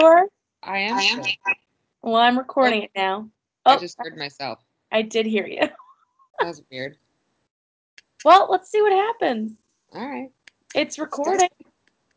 [0.00, 0.26] sure?
[0.62, 1.00] I am.
[1.00, 1.24] sure.
[2.02, 3.28] Well, I'm recording it now.
[3.64, 4.58] I Oh, just heard myself.
[4.92, 5.62] I did hear you.
[6.40, 6.96] That was weird.
[8.24, 9.52] Well, let's see what happens.
[9.94, 10.30] All right.
[10.74, 11.48] It's recording.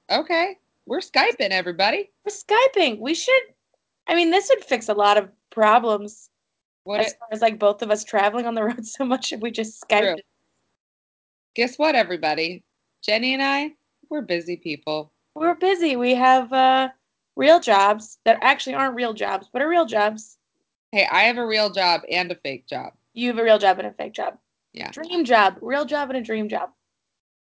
[0.09, 0.57] Okay.
[0.87, 2.09] We're Skyping, everybody.
[2.25, 2.97] We're Skyping.
[2.99, 3.39] We should.
[4.07, 6.31] I mean, this would fix a lot of problems
[6.83, 7.01] What?
[7.01, 9.39] as It, far as like both of us traveling on the road so much if
[9.41, 10.17] we just Skype.
[11.53, 12.63] Guess what, everybody?
[13.03, 13.71] Jenny and I,
[14.09, 15.11] we're busy people.
[15.35, 15.95] We're busy.
[15.95, 16.89] We have uh,
[17.37, 20.37] real jobs that actually aren't real jobs, but are real jobs.
[20.91, 22.93] Hey, I have a real job and a fake job.
[23.13, 24.37] You have a real job and a fake job.
[24.73, 24.91] Yeah.
[24.91, 26.69] Dream job, real job and a dream job.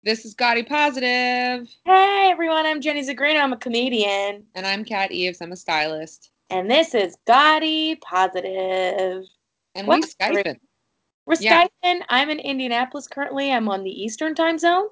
[0.05, 3.41] This is Gotti Positive, Hey everyone, I'm Jenny Zigrino.
[3.41, 4.45] I'm a comedian.
[4.55, 5.41] and I'm Kat Eves.
[5.41, 6.30] I'm a stylist.
[6.51, 9.24] And this is Gotti Positive.
[9.74, 10.57] And we Skyping.
[11.27, 11.66] We're Yeah.
[11.85, 12.01] Skyping.
[12.09, 13.52] I'm in Indianapolis currently.
[13.52, 14.87] I'm on the Eastern time zone.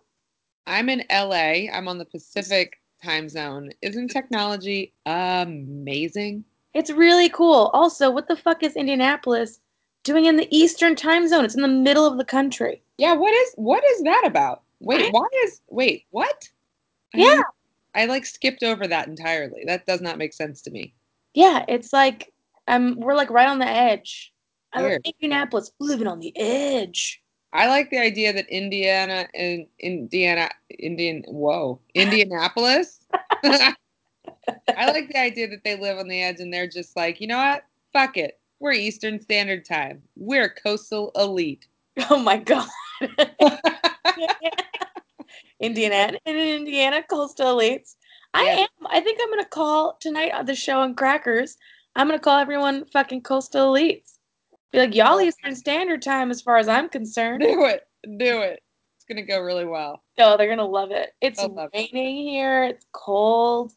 [0.67, 1.69] I'm in LA.
[1.73, 3.71] I'm on the Pacific time zone.
[3.83, 6.45] Isn't technology amazing?
[6.75, 7.71] It's really cool.
[7.73, 9.61] Also, what the fuck is Indianapolis
[10.05, 11.45] doing in the Eastern time zone?
[11.45, 12.83] It's in the middle of the country.
[12.99, 14.63] Yeah, what is what is that about?
[14.81, 16.49] Wait, why is wait, what?
[17.15, 17.25] I Yeah.
[17.27, 17.43] mean,
[17.95, 19.65] I like skipped over that entirely.
[19.67, 20.95] That does not make sense to me.
[21.35, 22.33] Yeah, it's like
[22.69, 24.33] um we're like right on the edge.
[24.73, 25.07] I love Weird.
[25.07, 27.20] Indianapolis, living on the edge.
[27.53, 30.49] I like the idea that Indiana and Indiana
[30.79, 33.01] Indian whoa, Indianapolis.
[34.77, 37.27] I like the idea that they live on the edge and they're just like, you
[37.27, 37.65] know what?
[37.93, 38.39] Fuck it.
[38.61, 40.03] We're Eastern Standard Time.
[40.17, 41.67] We're coastal elite.
[42.09, 42.69] Oh my god.
[45.61, 47.97] Indiana and Indiana coastal elites.
[48.35, 48.61] I Yeah.
[48.61, 48.87] am.
[48.87, 51.57] I think I'm gonna call tonight on the show on Crackers.
[51.97, 54.19] I'm gonna call everyone fucking coastal elites.
[54.73, 55.21] Be like, y'all.
[55.21, 57.41] Eastern Standard Time as far as I'm concerned.
[57.45, 57.83] Do it.
[58.19, 58.63] Do it.
[58.97, 60.03] It's gonna go really well.
[60.19, 61.11] Oh, they're gonna love it.
[61.21, 61.91] It's love it.
[61.93, 62.65] raining here.
[62.65, 63.73] It's cold.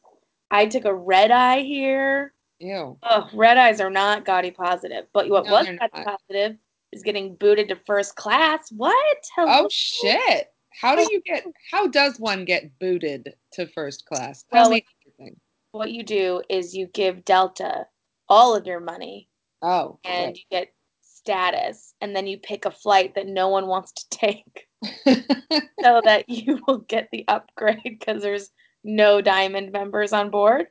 [0.52, 2.34] I took a red eye here.
[2.60, 2.98] Ew.
[3.02, 5.06] Oh, red eyes are not Gotti positive.
[5.14, 5.92] But what No, was not.
[5.92, 6.58] positive
[6.92, 8.72] is getting booted to first class.
[8.72, 9.18] What?
[9.40, 10.50] Oh shit.
[10.80, 14.44] How do you get how does one get booted to first class?
[14.54, 15.40] Tell Well, me everything.
[15.72, 17.88] What you do is you give Delta
[18.30, 19.28] all of your money
[19.64, 19.98] Oh.
[20.04, 20.68] and you get
[21.24, 24.68] status, and then you pick a flight that no one wants to take
[25.82, 28.52] so that you will get the upgrade because there's
[28.84, 30.68] no diamond members on board.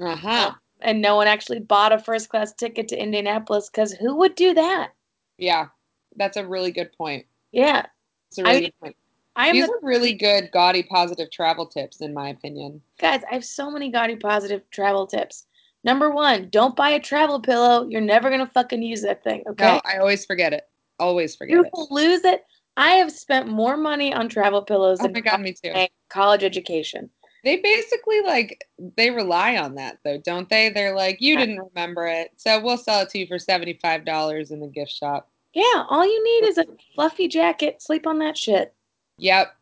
[0.00, 0.52] uh-huh.
[0.80, 4.52] And no one actually bought a first class ticket to Indianapolis because who would do
[4.52, 4.90] that?
[5.38, 5.68] Yeah.
[6.16, 7.24] That's a really good point.
[7.52, 7.86] Yeah.
[8.28, 8.96] It's a really I- good point.
[9.36, 12.80] I am These the are really good gaudy positive travel tips in my opinion.
[13.00, 15.46] guys, I have so many gaudy positive travel tips.
[15.84, 17.86] Number one, don't buy a travel pillow.
[17.88, 19.64] You're never gonna fucking use that thing, okay?
[19.64, 20.66] No, I always forget it.
[20.98, 21.56] Always forget it.
[21.56, 21.70] You it.
[21.72, 22.44] will lose it.
[22.76, 25.72] I have spent more money on travel pillows Oh than my god, me too.
[26.08, 27.10] college education.
[27.44, 30.70] They basically like they rely on that though, don't they?
[30.70, 34.50] They're like, you didn't remember it, so we'll sell it to you for seventy-five dollars
[34.50, 35.30] in the gift shop.
[35.52, 37.82] Yeah, all you need is a fluffy jacket.
[37.82, 38.74] Sleep on that shit.
[39.18, 39.54] Yep.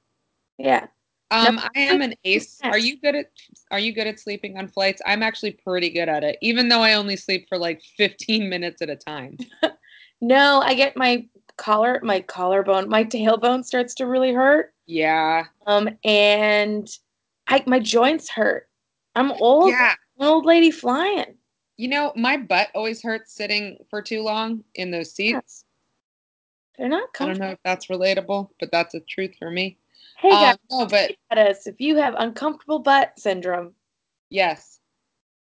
[0.58, 0.86] Yeah.
[1.32, 2.58] Um, I am an ace.
[2.62, 3.26] Are you good at
[3.70, 5.00] Are you good at sleeping on flights?
[5.06, 8.82] I'm actually pretty good at it, even though I only sleep for like 15 minutes
[8.82, 9.38] at a time.
[10.24, 11.26] No, I get my
[11.56, 14.72] collar, my collarbone, my tailbone starts to really hurt.
[14.86, 15.46] Yeah.
[15.66, 16.88] Um, and
[17.48, 18.68] I my joints hurt.
[19.16, 19.70] I'm old.
[19.70, 19.94] Yeah.
[20.20, 21.34] I'm an old lady flying.
[21.76, 25.64] You know, my butt always hurts sitting for too long in those seats.
[26.78, 29.78] They're not I don't know if that's relatable, but that's a truth for me.
[30.22, 33.74] Hey guys, Um, no, but at us if you have uncomfortable butt syndrome.
[34.30, 34.78] yes,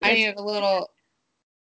[0.01, 0.89] I need a little,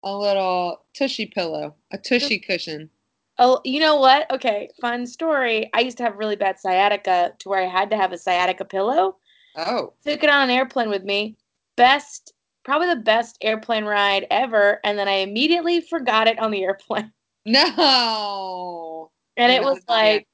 [0.03, 2.91] a little tushy pillow, a tushy cushion.
[3.39, 4.29] Oh, you know what?
[4.33, 5.71] Okay, fun story.
[5.73, 8.65] I used to have really bad sciatica to where I had to have a sciatica
[8.65, 9.19] pillow.
[9.55, 11.37] Oh, Took it on an airplane with me.
[11.77, 12.33] Best,
[12.65, 14.81] probably the best airplane ride ever.
[14.83, 17.13] And then I immediately forgot it on the airplane.
[17.47, 19.13] no.
[19.37, 20.27] And it was like,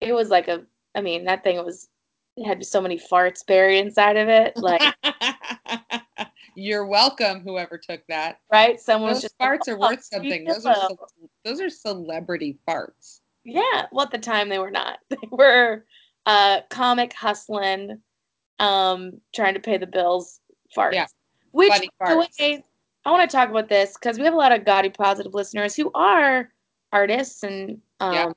[0.00, 0.64] it was like a,
[0.94, 1.88] I mean, that thing was,
[2.44, 4.56] had so many farts buried inside of it.
[4.56, 4.82] Like,
[6.54, 8.40] You're welcome, whoever took that.
[8.50, 8.80] right?
[8.80, 10.44] Someone was Those just like, farts are "Oh, worth something.
[10.44, 10.88] Those are
[11.44, 13.20] those are celebrity farts.
[13.44, 14.98] Yeah, well, at the time they were not.
[15.10, 15.84] They were
[16.26, 18.00] uh, comic hustling,
[18.58, 20.40] um, trying to pay the bills
[20.76, 20.94] farts.
[20.94, 21.06] Yeah,
[21.52, 22.40] Which, funny by the farts.
[22.40, 22.64] way,
[23.04, 25.76] I want to talk about this because we have a lot of gaudy positive listeners
[25.76, 26.50] who are
[26.92, 28.32] artists and um, Yeah.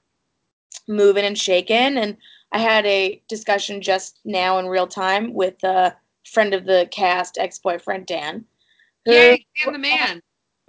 [0.87, 1.97] moving and shaking.
[1.97, 2.17] And
[2.51, 7.37] I had a discussion just now in real time with a friend of the cast,
[7.37, 8.45] ex boyfriend Dan.
[9.05, 10.21] who- Yay, Dan the man.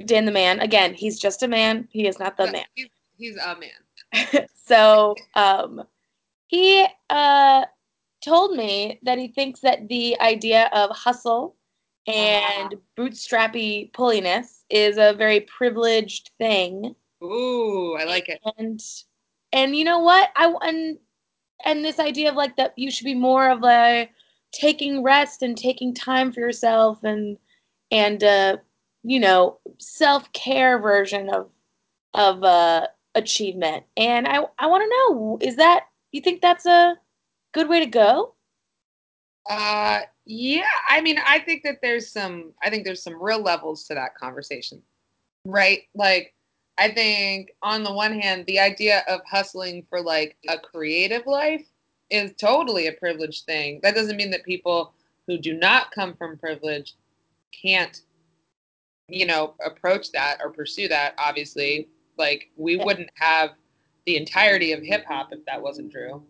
[0.04, 0.60] Dan the man.
[0.60, 1.88] Again, he's just a man.
[1.90, 2.64] He is not the No, man.
[2.74, 4.46] He's, he's a man.
[4.66, 5.82] so um,
[6.46, 7.64] he uh,
[8.24, 11.56] told me that he thinks that the idea of hustle
[12.06, 16.94] and bootstrappy pulliness is a very privileged thing.
[17.22, 18.40] Ooh, I like it.
[18.56, 18.82] And
[19.52, 20.30] and you know what?
[20.34, 20.98] I and
[21.64, 24.08] and this idea of like that you should be more of a
[24.52, 27.38] taking rest and taking time for yourself and
[27.90, 28.56] and uh
[29.02, 31.48] you know self-care version of
[32.14, 33.84] of uh achievement.
[33.96, 36.96] And I I want to know is that you think that's a
[37.52, 38.34] good way to go?
[39.48, 40.62] Uh, yeah.
[40.88, 42.52] I mean, I think that there's some.
[42.62, 44.82] I think there's some real levels to that conversation,
[45.44, 45.80] right?
[45.94, 46.34] Like,
[46.78, 51.66] I think on the one hand, the idea of hustling for like a creative life
[52.10, 53.80] is totally a privileged thing.
[53.82, 54.94] That doesn't mean that people
[55.26, 56.94] who do not come from privilege
[57.52, 58.00] can't,
[59.08, 61.14] you know, approach that or pursue that.
[61.18, 63.50] Obviously, like we wouldn't have
[64.06, 66.22] the entirety of hip hop if that wasn't true.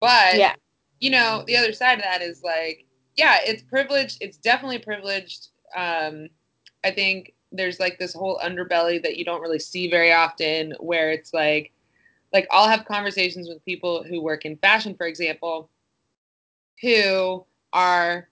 [0.00, 0.54] But Yeah.
[1.00, 2.86] you know, the other side of that is like,
[3.16, 4.18] yeah, it's privileged.
[4.20, 5.48] It's definitely privileged.
[5.74, 6.28] Um,
[6.84, 11.10] I think there's like this whole underbelly that you don't really see very often, where
[11.10, 11.72] it's like,
[12.32, 15.70] like I'll have conversations with people who work in fashion, for example,
[16.82, 18.28] who are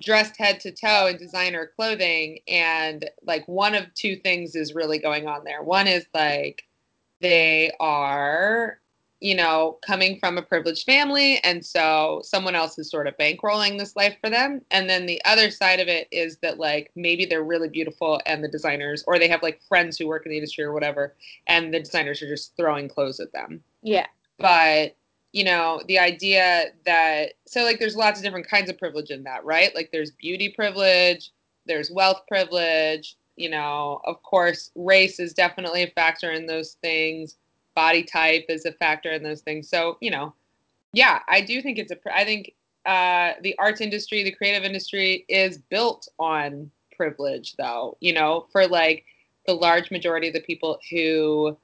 [0.00, 4.98] dressed head to toe in designer clothing, and like one of two things is really
[4.98, 5.62] going on there.
[5.62, 6.64] One is like
[7.20, 8.78] they are
[9.20, 11.38] you know, coming from a privileged family.
[11.42, 14.60] And so someone else is sort of bankrolling this life for them.
[14.70, 18.44] And then the other side of it is that, like, maybe they're really beautiful and
[18.44, 21.14] the designers, or they have like friends who work in the industry or whatever,
[21.46, 23.62] and the designers are just throwing clothes at them.
[23.82, 24.06] Yeah.
[24.38, 24.96] But,
[25.32, 29.22] you know, the idea that, so like, there's lots of different kinds of privilege in
[29.22, 29.74] that, right?
[29.74, 31.30] Like, there's beauty privilege,
[31.64, 37.36] there's wealth privilege, you know, of course, race is definitely a factor in those things
[37.76, 39.68] body type is a factor in those things.
[39.68, 40.34] So, you know,
[40.92, 42.54] yeah, I do think it's a, I think
[42.86, 48.66] uh, the arts industry, the creative industry is built on privilege, though, you know, for
[48.66, 49.04] like
[49.46, 51.56] the large majority of the people who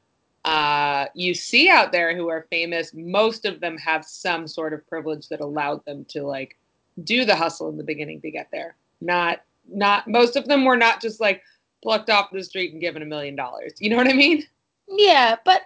[0.44, 4.86] uh, you see out there who are famous, most of them have some sort of
[4.86, 6.58] privilege that allowed them to like
[7.04, 8.76] do the hustle in the beginning to get there.
[9.00, 11.42] Not, not, most of them were not just like
[11.82, 13.72] plucked off the street and given a million dollars.
[13.78, 14.44] You know what I mean?
[14.88, 15.62] Yeah, but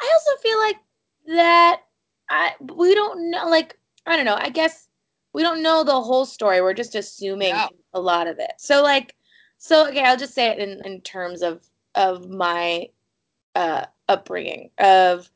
[0.00, 0.76] I also feel like
[1.36, 1.82] that
[2.30, 4.88] I we don't know like I don't know, I guess
[5.32, 6.60] we don't know the whole story.
[6.60, 7.68] We're just assuming No.
[7.94, 8.52] a lot of it.
[8.58, 9.14] So like
[9.58, 12.88] so okay, I'll just say it in, in terms of of my
[13.54, 15.30] uh upbringing of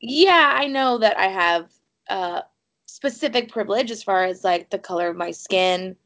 [0.00, 1.70] yeah, I know that I have
[2.08, 2.42] uh
[2.86, 5.96] specific privilege as far as like the color of my skin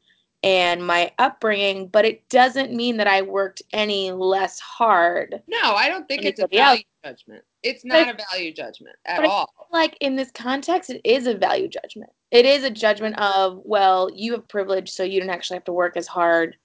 [0.43, 5.87] and my upbringing, but it doesn't mean that I worked any less hard No, I
[5.87, 7.43] don't think it's a value judgment.
[7.61, 9.49] It's not a value judgment at But all.
[9.71, 12.11] like in this context, it is a value judgment.
[12.31, 15.73] It is a judgment of, well, you have privilege, so you don't actually have to
[15.73, 16.55] work as hard.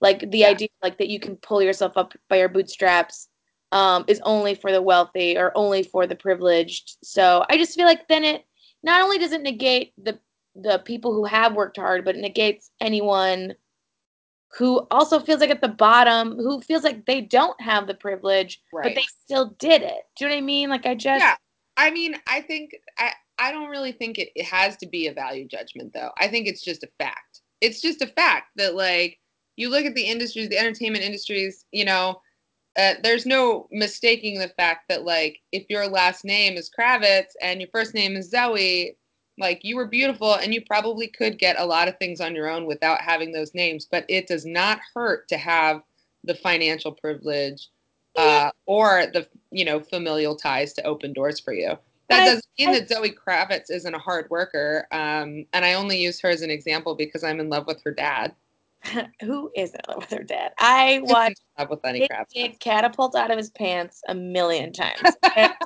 [0.00, 0.48] Like the Yeah.
[0.48, 3.28] idea, like that you can pull yourself up by your bootstraps,
[3.72, 6.96] um, is only for the wealthy or only for the privileged.
[7.02, 8.44] So I just feel like then it
[8.82, 10.18] not only does it negate the
[10.58, 13.54] the people who have worked hard, but it negates anyone
[14.56, 18.60] who also feels like at the bottom, who feels like they don't have the privilege,
[18.72, 20.02] but they still did it.
[20.16, 20.70] Do you know what I mean?
[20.70, 21.36] Like I just Yeah.
[21.76, 25.12] I mean, I think I I don't really think it, it has to be a
[25.12, 26.10] value judgment though.
[26.18, 27.42] I think it's just a fact.
[27.60, 29.18] It's just a fact that like
[29.56, 32.20] you look at the industries, the entertainment industries, you know,
[32.78, 37.60] uh, there's no mistaking the fact that like if your last name is Kravitz and
[37.60, 38.96] your first name is Zoe,
[39.38, 42.48] like you were beautiful and you probably could get a lot of things on your
[42.48, 45.82] own without having those names, but it does not hurt to have
[46.24, 47.68] the financial privilege
[48.16, 51.76] uh, or the you know familial ties to open doors for you.
[52.08, 56.20] That doesn't mean that Zoe Kravitz isn't a hard worker, um, and I only use
[56.20, 58.34] her as an example because I'm in love with her dad.
[59.20, 60.52] who isn't in love with her dad?
[60.58, 62.58] I watched love with Lenny Kravitz.
[62.60, 65.16] Catapult out of his pants a million times.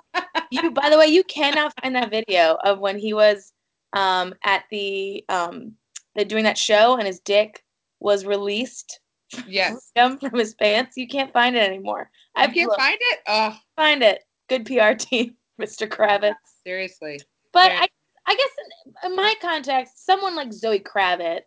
[0.50, 3.52] You, by the way, you cannot find that video of when he was
[3.92, 5.72] um, at the um,
[6.14, 7.64] they're doing that show and his dick
[8.00, 9.00] was released
[9.46, 10.96] Yes, from his pants.
[10.96, 12.10] You can't find it anymore.
[12.34, 12.80] I I've can't looked.
[12.80, 13.18] find it.
[13.28, 14.24] Oh, find it.
[14.48, 15.86] Good PR team, Mr.
[15.88, 16.34] Kravitz.
[16.64, 17.20] seriously.
[17.52, 17.80] But Yeah.
[17.82, 17.88] I,
[18.26, 18.50] I guess
[19.04, 21.42] in, in my context, someone like Zoe Kravitz,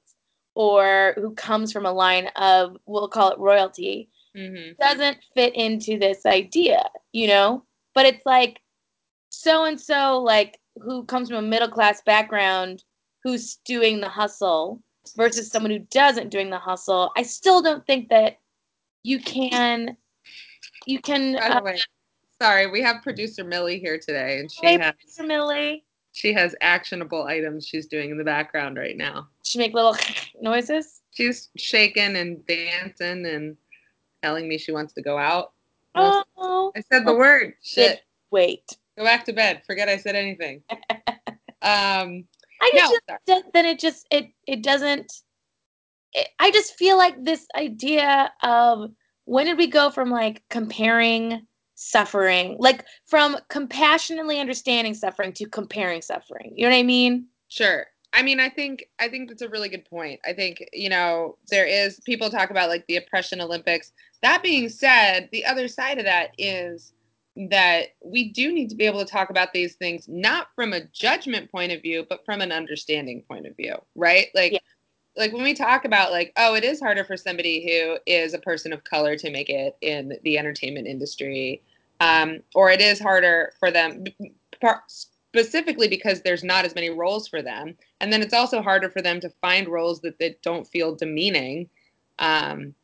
[0.56, 5.98] or who comes from a line of, we'll call it royalty, hmm doesn't fit into
[6.00, 7.64] this idea, you know?
[7.94, 8.60] But it's like
[9.34, 12.84] so and so, like who comes from a middle class background,
[13.24, 14.82] who's doing the hustle
[15.18, 17.12] versus someone who doesn't doing the hustle.
[17.18, 18.38] I still don't think that
[19.04, 19.98] you can,
[20.86, 21.34] you can.
[21.34, 21.80] By Uh, the way,
[22.42, 25.84] sorry, we have producer Millie here today, and she hey, has Producer Millie.
[26.12, 29.28] she has actionable items she's doing in the background right now.
[29.44, 29.98] she make little
[30.42, 31.02] noises?
[31.12, 33.58] She's shaking and dancing and
[34.22, 35.52] telling me she wants to go out.
[35.96, 37.54] Oh, I said the word.
[37.62, 38.04] Shit.
[38.32, 38.78] wait.
[38.98, 39.64] Go back to bed.
[39.66, 40.62] Forget I said anything.
[41.62, 42.26] um,
[42.62, 42.92] I no,
[43.28, 45.12] just then it just it it doesn't.
[46.14, 48.92] It, I just feel like this idea of
[49.26, 51.46] when did we go from like comparing
[51.76, 56.54] suffering, like from compassionately understanding suffering to comparing suffering.
[56.56, 57.28] You know what I mean?
[57.48, 57.88] Sure.
[58.14, 60.20] I mean, I think I think that's a really good point.
[60.24, 63.92] I think you know there is people talk about like the oppression Olympics.
[64.22, 66.94] That being said, the other side of that is
[67.36, 70.86] that we do need to be able to talk about these things not from a
[70.88, 74.28] judgment point of view, but from an understanding point of view, right?
[74.36, 74.60] Like, Yeah.
[75.16, 78.40] like when we talk about like, oh, it is harder for somebody who is a
[78.40, 81.62] person of color to make it in the entertainment industry,
[82.00, 84.06] um, or it is harder for them.
[84.88, 89.02] Specifically because there's not as many roles for them, and then it's also harder for
[89.02, 91.68] them to find roles that, that don't feel demeaning.
[92.20, 92.76] Um,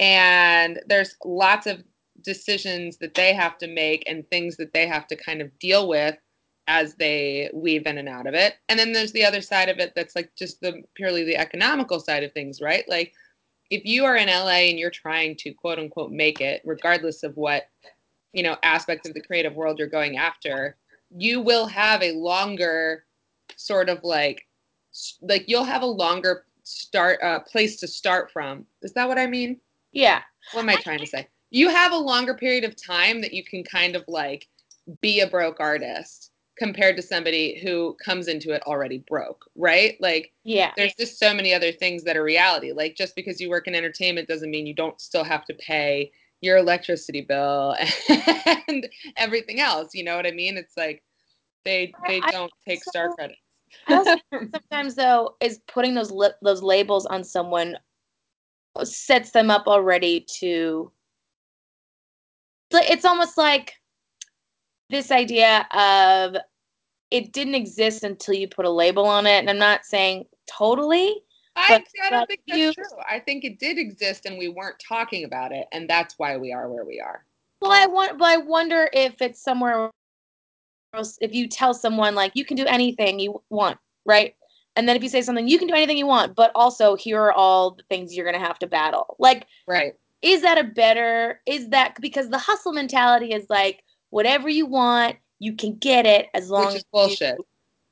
[0.00, 1.84] and there's lots of
[2.22, 5.88] decisions that they have to make and things that they have to kind of deal
[5.88, 6.16] with
[6.66, 8.54] as they weave in and out of it.
[8.68, 11.98] And then there's the other side of it that's like just the purely the economical
[11.98, 12.84] side of things, right?
[12.88, 13.12] Like
[13.70, 17.36] if you are in LA and you're trying to quote unquote make it, regardless of
[17.36, 17.64] what,
[18.32, 20.76] you know, aspects of the creative world you're going after,
[21.16, 23.04] you will have a longer
[23.56, 24.46] sort of like
[25.22, 28.64] like you'll have a longer start uh, place to start from.
[28.82, 29.60] Is that what I mean?
[29.92, 30.22] Yeah.
[30.52, 31.26] what am I trying to say?
[31.50, 34.48] You have a longer period of time that you can kind of like
[35.00, 39.96] be a broke artist compared to somebody who comes into it already broke, right?
[40.00, 40.72] Like Yeah.
[40.76, 42.72] there's just so many other things that are reality.
[42.72, 46.12] Like just because you work in entertainment doesn't mean you don't still have to pay
[46.40, 47.76] your electricity bill
[48.68, 49.94] and everything else.
[49.94, 50.56] You know what I mean?
[50.56, 51.02] It's like
[51.64, 53.14] they they don't take star.
[53.88, 54.18] I
[54.52, 57.76] sometimes though is putting those li- those labels on someone
[58.82, 60.90] sets them up already to
[62.78, 63.74] it's almost like
[64.90, 66.36] this idea of
[67.10, 71.22] it didn't exist until you put a label on it and i'm not saying totally
[71.56, 72.84] I, But, I don't think that's you- true.
[73.08, 76.52] I think it did exist and we weren't talking about it, and that's why we
[76.52, 77.24] are where we are.
[77.60, 79.90] well i want but i wonder if it's somewhere
[80.94, 84.34] else if you tell someone like you can do anything you want right
[84.76, 87.20] and then if you say something you can do anything you want but also here
[87.20, 89.94] are all the things you're going to have to battle like Right.
[90.22, 95.16] Is that a better is that because the hustle mentality is like whatever you want
[95.38, 97.36] you can get it as long Which as bullshit.
[97.38, 97.46] you,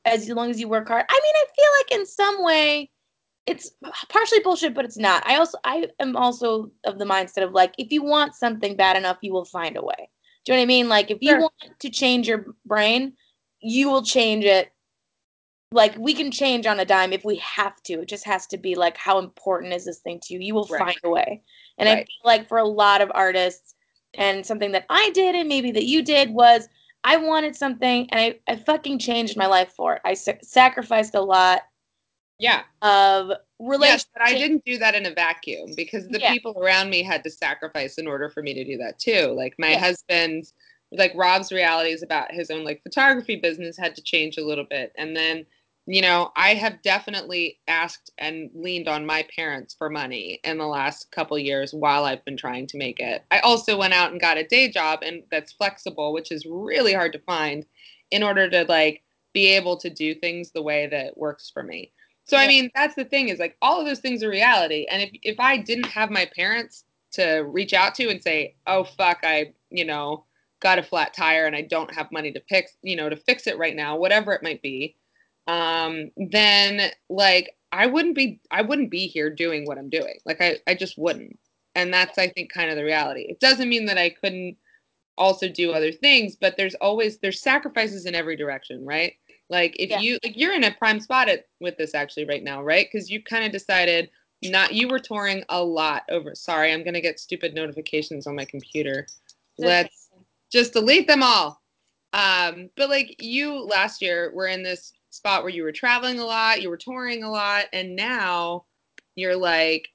[0.04, 2.90] as long as you work hard i mean i feel like in some way
[3.47, 3.70] it's
[4.08, 7.75] partially bullshit but it's not i also i am also of the mindset of like
[7.78, 10.08] if you want something bad enough you will find a way
[10.44, 11.40] do you know what i mean like if you Sure.
[11.40, 13.12] want to change your brain
[13.61, 14.70] you will change it
[15.72, 18.56] like we can change on a dime if we have to it just has to
[18.56, 20.78] be like how important is this thing to you you will Right.
[20.78, 21.42] find a way
[21.78, 23.75] and i feel like for a lot of artists
[24.14, 26.68] and something that i did and maybe that you did was
[27.04, 31.14] i wanted something and i, I fucking changed my life for it i sa- sacrificed
[31.14, 31.62] a lot
[32.38, 32.62] Yeah.
[32.82, 36.32] of Yes, relationships but I didn't do that in a vacuum because the Yeah.
[36.32, 39.32] people around me had to sacrifice in order for me to do that too.
[39.37, 39.80] Like my Yeah.
[39.80, 40.52] husband,
[40.92, 44.92] like Rob's realities about his own like photography business had to change a little bit.
[44.96, 45.44] And then,
[45.90, 50.66] you know, I have definitely asked and leaned on my parents for money in the
[50.66, 53.25] last couple years while I've been trying to make it.
[53.30, 56.92] I also went out and got a day job and that's flexible, which is really
[56.92, 57.64] hard to find
[58.11, 59.02] in order to like
[59.33, 61.90] be able to do things the way that works for me.
[62.25, 64.87] So I mean, that's the thing is like all of those things are reality.
[64.90, 68.85] And if if I didn't have my parents to reach out to and say, "Oh
[68.85, 70.25] fuck, I, you know,
[70.61, 73.47] got a flat tire and I don't have money to fix, you know, to fix
[73.47, 74.95] it right now, whatever it might be."
[75.48, 80.18] Um then like I wouldn't be I wouldn't be here doing what I'm doing.
[80.24, 81.38] Like I I just wouldn't.
[81.74, 83.26] And that's I think kind of the reality.
[83.28, 84.56] It doesn't mean that I couldn't
[85.18, 89.14] also do other things, but there's always there's sacrifices in every direction, right?
[89.50, 90.00] Like if Yeah.
[90.00, 92.88] you like you're in a prime spot at, with this actually right now, right?
[92.90, 94.10] Because you kind of decided
[94.42, 96.34] not you were touring a lot over.
[96.34, 99.06] Sorry, I'm gonna get stupid notifications on my computer.
[99.58, 100.10] Let's
[100.52, 101.60] just delete them all.
[102.12, 106.24] Um, but like you last year were in this spot where you were traveling a
[106.24, 108.64] lot, you were touring a lot, and now
[109.16, 109.88] you're like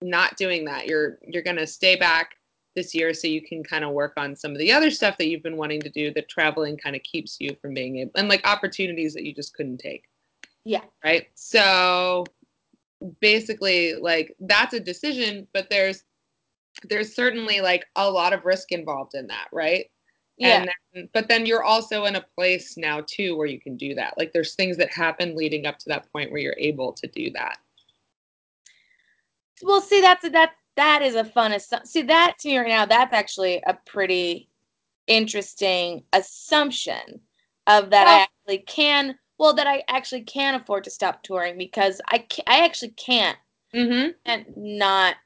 [0.00, 0.86] not doing that.
[0.86, 2.34] You're you're gonna stay back
[2.74, 5.28] this year so you can kind of work on some of the other stuff that
[5.28, 8.28] you've been wanting to do that traveling kind of keeps you from being able and
[8.28, 10.04] like opportunities that you just couldn't take.
[10.64, 10.82] Yeah.
[11.04, 11.26] Right.
[11.34, 12.24] So
[13.20, 16.04] basically like that's a decision, but there's
[16.88, 19.86] there's certainly like a lot of risk involved in that, right?
[20.42, 23.76] Yeah And then, but then you're also in a place now too where you can
[23.76, 24.16] do that.
[24.18, 27.30] Like there's things that happen leading up to that point where you're able to do
[27.30, 27.58] that.
[29.62, 31.86] Well, see, that's a, that that is a fun assumption.
[31.86, 34.48] See, that to me right now, that's actually a pretty
[35.06, 37.20] interesting assumption
[37.66, 39.18] of that Well- I actually can.
[39.38, 43.38] Well, that I actually can afford to stop touring because I I actually can't
[43.74, 44.10] Mm-hmm.
[44.26, 45.16] and not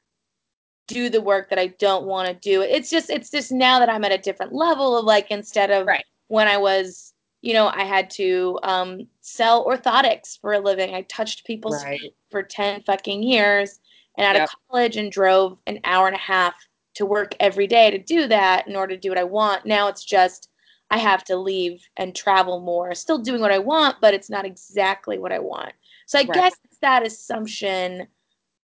[0.87, 2.61] do the work that I don't want to do.
[2.61, 5.87] It's just it's just now that I'm at a different level of like instead of
[5.87, 6.03] Right.
[6.27, 10.93] when I was, you know, I had to um, sell orthotics for a living.
[10.95, 11.99] I touched people's Right.
[12.01, 13.79] feet for 10 fucking years
[14.17, 14.43] and out Yep.
[14.43, 16.53] of college and drove an hour and a half
[16.95, 19.65] to work every day to do that in order to do what I want.
[19.65, 20.49] Now it's just
[20.89, 22.95] I have to leave and travel more.
[22.95, 25.73] Still doing what I want, but it's not exactly what I want.
[26.05, 26.33] So I Right.
[26.33, 28.07] guess it's that assumption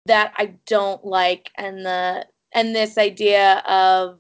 [0.07, 4.19] that I don't like and the and this idea of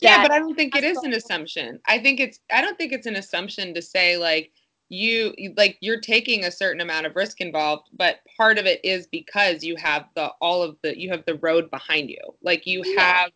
[0.00, 1.80] Yeah, but I don't think it is an assumption.
[1.86, 4.52] I think it's I don't think it's an assumption to say like
[4.88, 9.06] you like you're taking a certain amount of risk involved, but part of it is
[9.06, 12.20] because you have the all of the you have the road behind you.
[12.42, 12.96] Like you Yeah.
[12.96, 13.30] have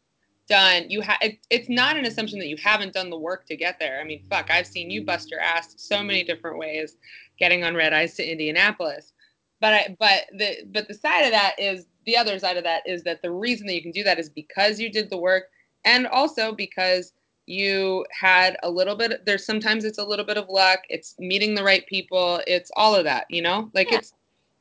[0.48, 3.56] done you have it, it's not an assumption that you haven't done the work to
[3.56, 4.00] get there.
[4.00, 6.96] I mean, fuck, I've seen you bust your ass so many different ways
[7.38, 9.12] getting on red eyes to Indianapolis.
[9.60, 12.82] But I but the but the side of that is the other side of that
[12.86, 15.44] is that the reason that you can do that is because you did the work
[15.84, 17.12] and also because
[17.46, 21.54] you had a little bit there's sometimes it's a little bit of luck it's meeting
[21.54, 23.98] the right people it's all of that you know like Yeah.
[23.98, 24.12] it's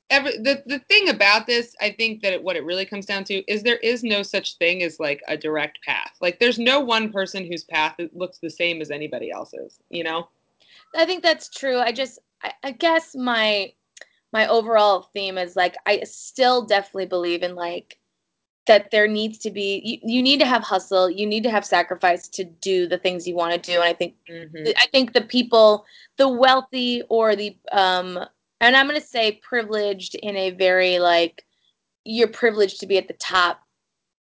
[0.09, 3.23] every the, the thing about this i think that it, what it really comes down
[3.23, 6.79] to is there is no such thing as like a direct path like there's no
[6.79, 10.27] one person whose path looks the same as anybody else's you know
[10.95, 11.77] I think that's true.
[11.77, 13.73] I just I, I guess my
[14.33, 17.99] my overall theme is like I still definitely believe in like
[18.67, 21.65] that there needs to be you, you need to have hustle, you need to have
[21.65, 23.75] sacrifice to do the things you want to do.
[23.79, 24.73] And I think Mhm.
[24.77, 25.85] I think the people,
[26.17, 28.19] the wealthy or the um
[28.61, 31.45] and I'm going to say privileged in a very like
[32.05, 33.61] you're privileged to be at the top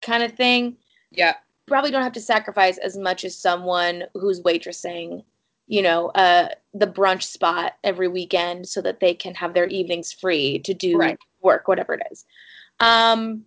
[0.03, 0.77] kind of thing.
[1.11, 1.35] yeah
[1.67, 5.25] Probably don't have to sacrifice as much as someone who's waitressing,
[5.67, 10.13] you know, uh the brunch spot every weekend so that they can have their evenings
[10.13, 11.19] free to do Right.
[11.43, 12.25] work whatever it is.
[12.81, 13.45] Um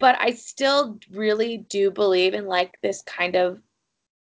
[0.00, 3.60] but I still really do believe in like this kind of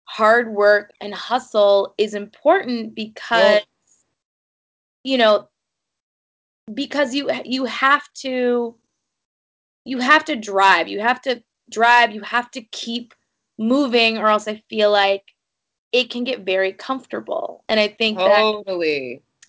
[0.04, 3.60] hard work and hustle is important because
[5.04, 5.48] you know
[6.72, 8.74] because you you have to
[9.84, 13.14] you have to drive you have to drive you have to keep
[13.58, 15.24] moving or else i feel like
[15.92, 17.64] it can get very comfortable.
[17.68, 18.40] And i think that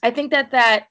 [0.03, 0.87] i think that that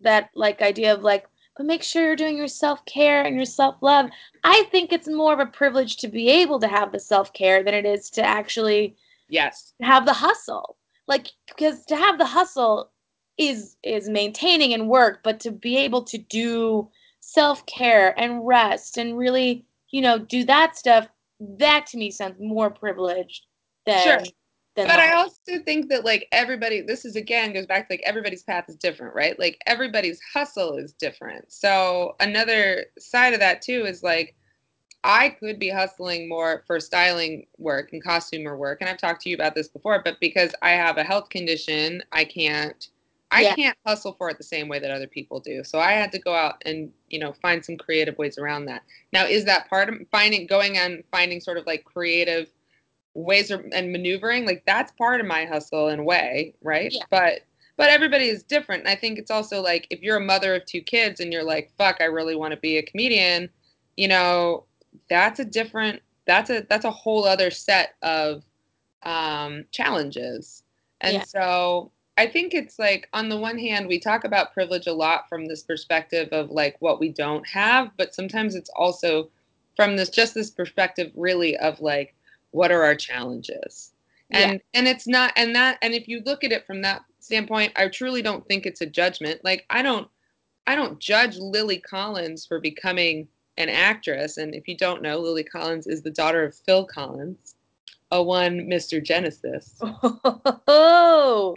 [0.00, 4.08] that like idea of like but make sure you're doing your self-care and your self-love.
[4.44, 7.74] I think it's more of a privilege to be able to have the self-care than
[7.74, 8.96] it is to actually
[9.28, 9.74] yes.
[9.82, 10.76] have the hustle.
[11.08, 12.92] Like because to have the hustle
[13.38, 16.88] is is maintaining and work but to be able to do
[17.20, 21.06] self-care and rest and really you know do that stuff
[21.40, 23.46] that to me sounds more privileged
[23.86, 24.22] than Sure.
[24.86, 28.42] But I also think that like everybody, this is again goes back to like everybody's
[28.42, 29.38] path is different, right?
[29.38, 31.50] Like everybody's hustle is different.
[31.52, 34.34] So another side of that too is like
[35.04, 39.30] I could be hustling more for styling work and costumer work, and I've talked to
[39.30, 40.02] you about this before.
[40.04, 42.88] But because I have a health condition, I can't.
[43.30, 43.54] I Yeah.
[43.54, 45.62] can't hustle for it the same way that other people do.
[45.62, 48.82] So I had to go out and you know find some creative ways around that.
[49.12, 52.48] Now, is that part of finding going on finding sort of like creative
[53.18, 57.04] ways of, and maneuvering like that's part of my hustle in a way right Yeah.
[57.10, 57.40] but
[57.76, 60.64] but everybody is different and i think it's also like if you're a mother of
[60.64, 63.48] two kids and you're like fuck i really want to be a comedian
[63.96, 64.64] you know
[65.10, 68.44] that's a different that's a that's a whole other set of
[69.02, 70.62] um challenges
[71.00, 71.22] and Yeah.
[71.24, 75.28] so i think it's like on the one hand we talk about privilege a lot
[75.28, 79.28] from this perspective of like what we don't have but sometimes it's also
[79.76, 82.14] from this just this perspective really of like
[82.50, 83.92] what are our challenges?
[84.30, 84.50] Yeah.
[84.50, 87.72] and and it's not and that and if you look at it from that standpoint
[87.76, 89.40] i truly don't think it's a judgment.
[89.42, 90.08] Like i don't
[90.66, 94.36] i don't judge lily collins for becoming an actress.
[94.36, 97.54] And if you don't know lily collins is the daughter of phil collins
[98.10, 99.80] a one mr genesis.
[100.66, 101.56] Oh.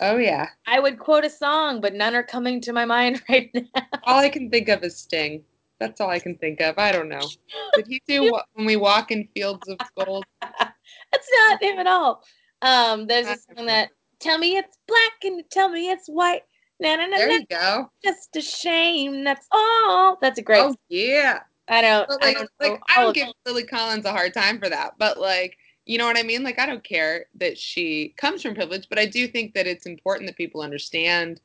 [0.00, 0.48] Oh yeah.
[0.66, 3.82] I would quote a song but none are coming to my mind right now.
[4.04, 5.44] All i can think of is sting
[5.82, 6.78] that's all i can think of.
[6.78, 7.28] I don't know.
[7.74, 10.24] Did he do what when we walk in fields of gold?
[10.40, 12.22] That's not him at all.
[12.62, 13.90] Um there's a song that
[14.20, 16.42] tell me it's black and tell me it's white.
[16.80, 17.90] Na na na there you go.
[18.04, 20.18] Just a shame that's all.
[20.20, 21.40] That's a great oh yeah.
[21.68, 24.68] I don't But i don't like I don't give Lily Collins a hard time for
[24.68, 24.94] that.
[24.98, 26.42] But like, you know what I mean?
[26.42, 29.86] Like, I don't care that she comes from privilege, but I do think that it's
[29.86, 31.40] important that people understand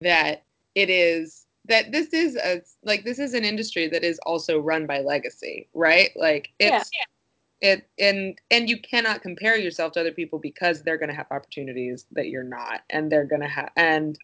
[0.00, 4.58] that it is that this is a like this is an industry that is also
[4.58, 6.10] run by legacy, right?
[6.14, 7.70] Like it's yeah.
[7.70, 11.26] it and and you cannot compare yourself to other people because they're going to have
[11.30, 14.18] opportunities that you're not and they're going to have and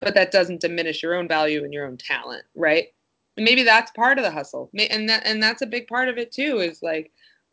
[0.00, 2.88] but that doesn't diminish your own value and your own talent, right?
[3.36, 4.70] And maybe that's part of the hustle.
[4.90, 7.12] And that and that's a big part of it too is like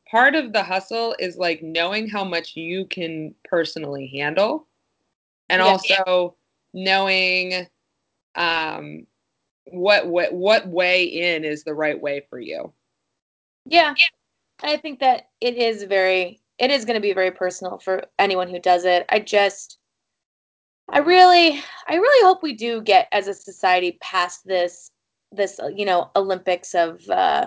[0.09, 4.67] part of the hustle is like knowing how much you can personally handle
[5.49, 6.35] and yeah, also
[6.73, 7.67] knowing
[8.35, 9.05] um
[9.71, 12.73] what what what way in is the right way for you?
[13.65, 13.95] Yeah.
[14.61, 18.49] I think that it is very it is going to be very personal for anyone
[18.49, 19.05] who does it.
[19.09, 19.77] I just
[20.89, 24.91] i really i really hope we do get as a society past this
[25.31, 27.45] this you know olympics of uh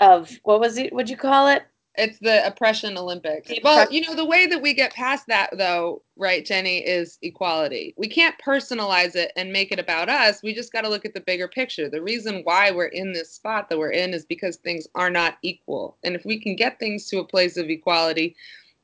[0.00, 1.62] of what was it would you call it
[1.96, 3.52] it's the oppression Olympics.
[3.62, 7.94] Well, you know, the way that we get past that, though, right, Jenny, is equality.
[7.96, 10.42] We can't personalize it and make it about us.
[10.42, 11.88] We just got to look at the bigger picture.
[11.88, 15.38] The reason why we're in this spot that we're in is because things are not
[15.42, 15.96] equal.
[16.02, 18.34] And if we can get things to a place of equality,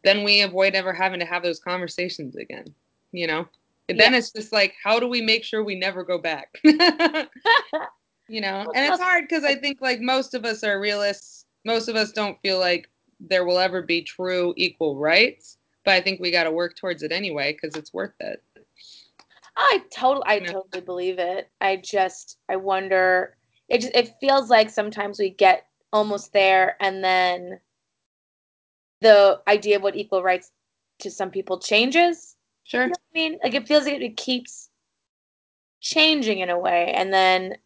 [0.05, 2.73] then we avoid ever having to have those conversations again,
[3.11, 3.49] you know?
[3.89, 4.05] And yeah.
[4.05, 6.59] then it's just like, how do we make sure we never go back?
[6.63, 8.71] you know?
[8.75, 11.45] And it's hard because I think, like, most of us are realists.
[11.65, 12.89] Most of us don't feel like
[13.21, 17.03] there will ever be true equal rights, but I think we got to work towards
[17.03, 18.43] it anyway because it's worth it.
[19.57, 20.53] I totally, I yeah.
[20.53, 21.51] totally believe it.
[21.61, 23.37] I just, I wonder.
[23.69, 27.61] It just, it feels like sometimes we get almost there, and then
[29.01, 30.53] the idea of what equal rights
[31.01, 32.37] to some people changes.
[32.65, 32.83] Sure.
[32.83, 34.71] You know I mean, like it feels like it keeps
[35.81, 37.57] changing in a way, and then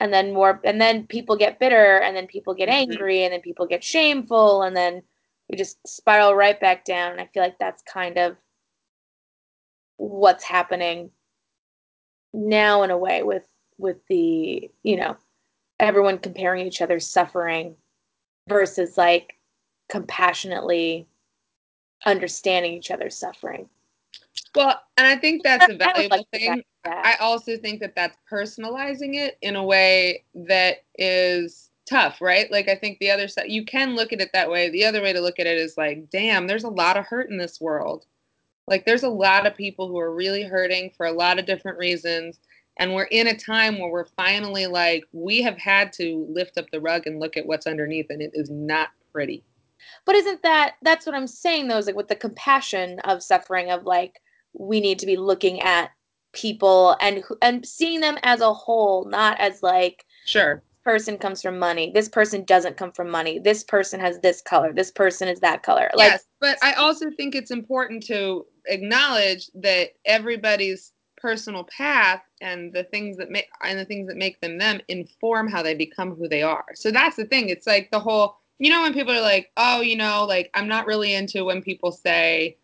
[0.00, 2.90] and then more and then people get bitter and then people get mm-hmm.
[2.90, 5.02] angry and then people get shameful and then
[5.48, 8.36] we just spiral right back down and i feel like that's kind of
[9.96, 11.10] what's happening
[12.32, 13.46] now in a way with
[13.78, 15.16] with the you know
[15.80, 17.76] everyone comparing each other's suffering
[18.48, 19.38] versus like
[19.88, 21.06] compassionately
[22.06, 23.68] understanding each other's suffering
[24.54, 26.62] well, and I think that's a valuable like thing.
[26.86, 32.50] I also think that that's personalizing it in a way that is tough, right?
[32.50, 34.70] Like I think the other side you can look at it that way.
[34.70, 37.30] The other way to look at it is like, damn, there's a lot of hurt
[37.30, 38.04] in this world.
[38.66, 41.78] Like there's a lot of people who are really hurting for a lot of different
[41.78, 42.38] reasons.
[42.78, 46.66] And we're in a time where we're finally like, we have had to lift up
[46.70, 49.44] the rug and look at what's underneath, and it is not pretty.
[50.06, 53.70] But isn't that that's what I'm saying though, is like with the compassion of suffering
[53.70, 54.20] of like
[54.54, 55.90] we need to be looking at
[56.34, 61.58] people and and seeing them as a whole, not as like sure person comes from
[61.58, 61.90] money.
[61.92, 63.38] This person doesn't come from money.
[63.38, 64.72] This person has this color.
[64.72, 65.90] This person is that color.
[65.94, 72.70] Like, yes, but I also think it's important to acknowledge that everybody's personal path and
[72.72, 76.14] the things that make and the things that make them them inform how they become
[76.14, 76.66] who they are.
[76.74, 77.48] So that's the thing.
[77.48, 80.68] It's like the whole you know when people are like, "Oh, you know, like I'm
[80.68, 82.58] not really into when people say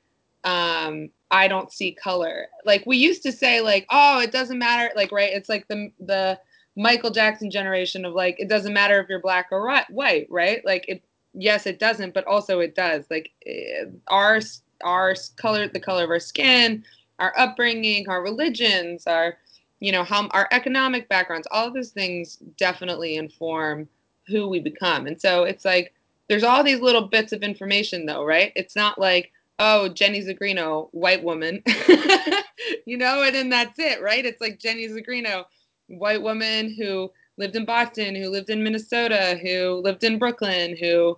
[0.44, 2.47] um I don't see color.
[2.64, 5.90] Like we used to say like, oh, it doesn't matter like right, it's like the
[6.01, 6.38] the
[6.77, 10.64] Michael Jackson generation of like it doesn't matter if you're black or white, right?
[10.64, 11.03] Like it
[11.35, 13.05] yes, it doesn't, but also it does.
[13.11, 14.40] Like eh, our
[14.83, 16.85] our color the color of our skin,
[17.19, 19.37] our upbringing, our religions, our
[19.81, 23.88] you know, how our economic backgrounds, all of those things definitely inform
[24.27, 25.07] who we become.
[25.07, 25.95] And so it's like
[26.29, 28.53] there's all these little bits of information though, right?
[28.57, 31.62] It's not like oh, Jenny Zigrino, white woman,
[32.87, 34.25] you know, and then that's it, right?
[34.25, 35.44] It's like Jenny Zigrino,
[35.87, 41.16] white woman who lived in Boston, who lived in Minnesota, who lived in Brooklyn, who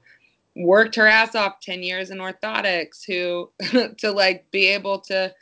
[0.56, 3.50] worked her ass off 10 years in orthotics, who
[3.98, 5.32] to like be able to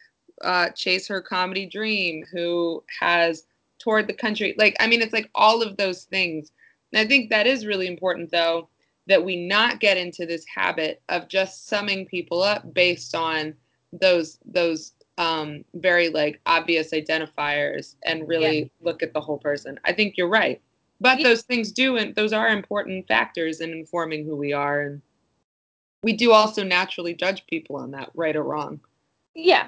[0.43, 3.47] uh, chase her comedy dream, who has
[3.79, 4.55] toured the country.
[4.59, 6.53] Like, I mean, it's like all of those things.
[6.93, 8.69] And I think that is really important, though,
[9.11, 13.53] that we not get into this habit of just summing people up based on
[13.93, 18.69] those those um, very like obvious identifiers and really yeah.
[18.81, 19.81] look at the whole person.
[19.85, 20.61] I think you're right,
[21.01, 21.25] but yeah.
[21.25, 25.03] those things do and those are important factors in informing who we are, and
[26.05, 28.79] we do also naturally judge people on that, right or wrong.
[29.35, 29.67] Yeah,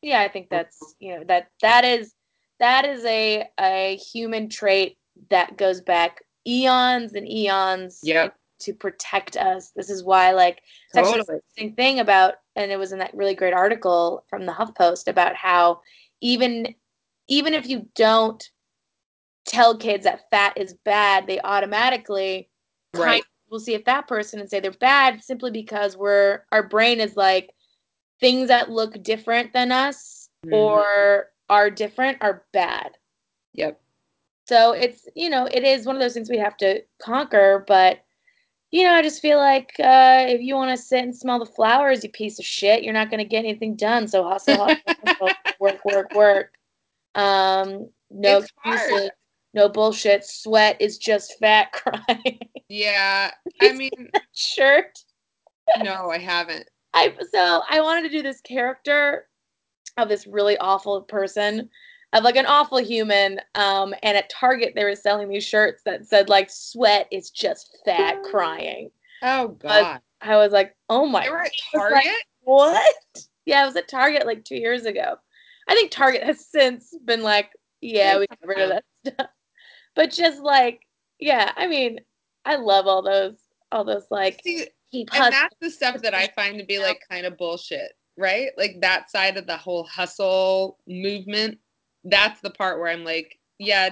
[0.00, 2.14] yeah, I think that's you know that that is
[2.60, 4.96] that is a a human trait
[5.28, 7.98] that goes back eons and eons.
[8.04, 8.28] Yeah
[8.60, 9.70] to protect us.
[9.76, 11.20] This is why, like, it's totally.
[11.20, 15.08] actually interesting thing about, and it was in that really great article from the HuffPost
[15.08, 15.80] about how
[16.20, 16.74] even
[17.28, 18.48] even if you don't
[19.46, 22.48] tell kids that fat is bad, they automatically
[22.94, 23.22] right.
[23.50, 27.16] will see a fat person and say they're bad simply because we're our brain is
[27.16, 27.50] like
[28.20, 30.54] things that look different than us mm-hmm.
[30.54, 32.90] or are different are bad.
[33.54, 33.80] Yep.
[34.48, 38.04] So it's, you know, it is one of those things we have to conquer, but
[38.70, 41.46] you know, I just feel like uh, if you want to sit and smell the
[41.46, 44.08] flowers, you piece of shit, you're not going to get anything done.
[44.08, 46.52] So hustle, hustle, work, work, work.
[47.14, 48.78] Um, no It's hard.
[48.78, 49.10] excuses,
[49.54, 50.24] no bullshit.
[50.24, 52.40] Sweat is just fat crying.
[52.68, 53.30] Yeah.
[53.60, 54.98] I mean, Shirt.
[55.82, 56.68] no, I haven't.
[56.92, 59.28] I so I wanted to do this character
[59.96, 61.70] of this really awful person,
[62.12, 63.40] of like an awful human.
[63.54, 67.78] Um, and at Target they were selling these shirts that said like "Sweat is just
[67.84, 68.90] fat crying."
[69.22, 70.00] Oh God.
[70.20, 71.24] I was like, oh my.
[71.24, 72.22] They were at I was like, Target?
[72.42, 72.94] what?
[73.44, 75.16] Yeah, I was at Target like two years ago.
[75.68, 79.30] I think Target has since been like, yeah, we got rid of that stuff.
[79.94, 80.80] But just like,
[81.18, 82.00] yeah, I mean,
[82.44, 83.36] I love all those,
[83.72, 87.26] all those like See, and that's the stuff that I find to be like kind
[87.26, 88.50] of bullshit, right?
[88.56, 91.58] Like that side of the whole hustle movement.
[92.06, 93.90] That's the part where I'm like, yeah,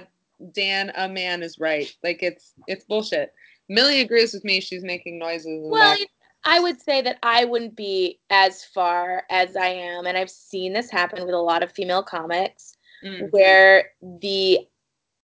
[0.53, 1.93] Dan, a man is right.
[2.03, 3.33] Like it's it's bullshit.
[3.69, 4.61] Millie agrees with me.
[4.61, 5.61] She's making noises.
[5.63, 6.09] Well, back.
[6.45, 10.73] I would say that I wouldn't be as far as I am, and I've seen
[10.73, 13.31] this happen with a lot of female comics, Mm.
[13.31, 14.67] where the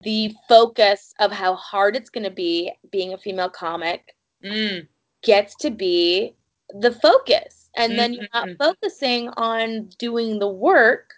[0.02, 4.86] the focus of how hard it's going to be being a female comic Mm.
[5.22, 6.34] gets to be
[6.70, 8.58] the focus, and then you're not Mhm.
[8.58, 11.14] focusing on doing the work.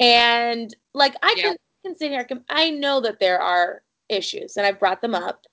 [0.00, 1.42] And like I Yeah.
[1.44, 5.44] can, can sit here, I know that there are issues, and I've brought them up,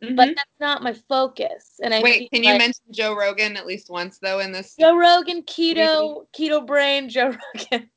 [0.00, 0.34] but Mhm.
[0.36, 1.78] that's not my focus.
[1.82, 4.74] And I Wait, can you like- mention Joe Rogan at least once though in this?
[4.78, 7.88] Joe Rogan, keto, keto brain, Joe Rogan.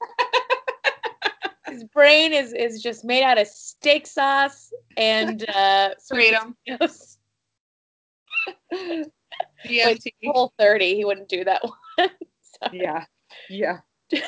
[1.67, 6.53] His brain is is just made out of steak sauce and uh, Kratom.
[9.65, 10.11] DMT.
[10.27, 11.63] whole thirty, he wouldn't do that
[11.97, 12.09] one.
[12.71, 13.05] Yeah.
[13.49, 13.79] Yeah.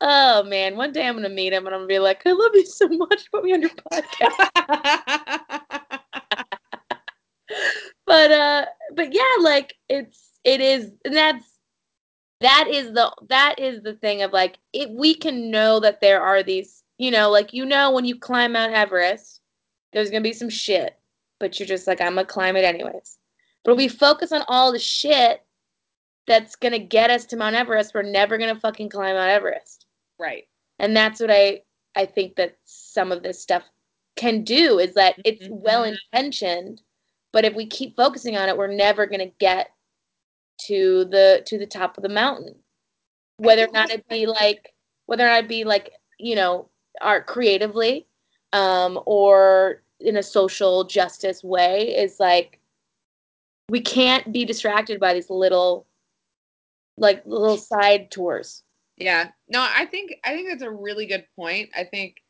[0.00, 2.50] oh man, one day I'm gonna meet him and I'm gonna be like, I love
[2.54, 3.30] you so much.
[3.30, 5.60] Put me on your podcast.
[8.06, 11.58] but uh but yeah like it's it is and that's
[12.40, 16.22] that is the that is the thing of like if we can know that there
[16.22, 19.40] are these you know like you know when you climb mount everest
[19.92, 20.98] there's gonna be some shit
[21.38, 23.18] but you're just like i'm gonna climb it anyways
[23.64, 25.44] but we focus on all the shit
[26.26, 29.83] that's gonna get us to mount everest we're never gonna fucking climb mount everest
[30.18, 30.44] right.
[30.78, 31.60] and that's what i
[31.96, 33.62] i think that some of this stuff
[34.16, 35.60] can do is that it's Mhm.
[35.60, 36.80] well intentioned
[37.32, 39.70] but if we keep focusing on it we're never going to get
[40.66, 42.54] to the to the top of the mountain
[43.38, 44.72] whether or not it be like
[45.06, 46.68] whether or not it be like you know
[47.00, 48.06] art creatively
[48.52, 52.60] um or in a social justice way is like
[53.68, 55.86] we can't be distracted by these little
[56.96, 58.62] like little side tours
[58.96, 59.30] Yeah.
[59.48, 61.70] No, I think I think that's a really good point.
[61.76, 62.22] I think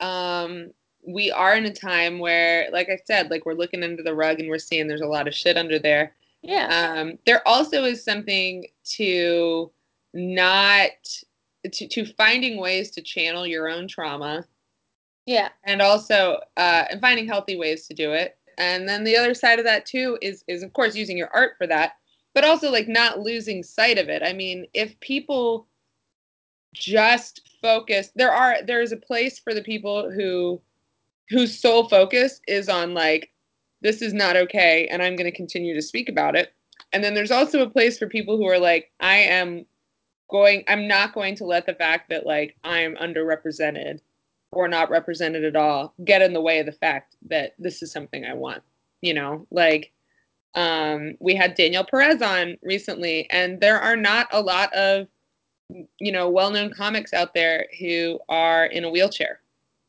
[0.00, 0.70] um
[1.06, 4.38] we are in a time where like I said, like we're looking under the rug
[4.40, 6.14] and we're seeing there's a lot of shit under there.
[6.42, 6.66] yeah
[6.98, 9.70] Um there also is something to
[10.14, 10.90] not
[11.72, 14.44] to, to finding ways to channel your own trauma
[15.26, 18.36] yeah and also uh, and finding healthy ways to do it.
[18.58, 21.52] And then the other side of that too is is of course using your art
[21.58, 21.92] for that,
[22.34, 24.22] but also like not losing sight of it.
[24.22, 25.66] I mean, if people
[26.74, 30.60] just focus, there are there's a place for the people who
[31.28, 33.30] whose sole focus is on like
[33.82, 36.52] this is not okay and I'm going to continue to speak about it.
[36.92, 39.64] And then there's also a place for people who are like I am
[40.30, 44.00] going I'm not going to let the fact that like I am underrepresented
[44.52, 47.92] or not represented at all get in the way of the fact that this is
[47.92, 48.62] something I want.
[49.00, 49.92] You know, like
[50.54, 55.06] um, we had Danielle Perez on recently, and there are not a lot of
[55.98, 59.40] you know well-known comics out there who are in a wheelchair,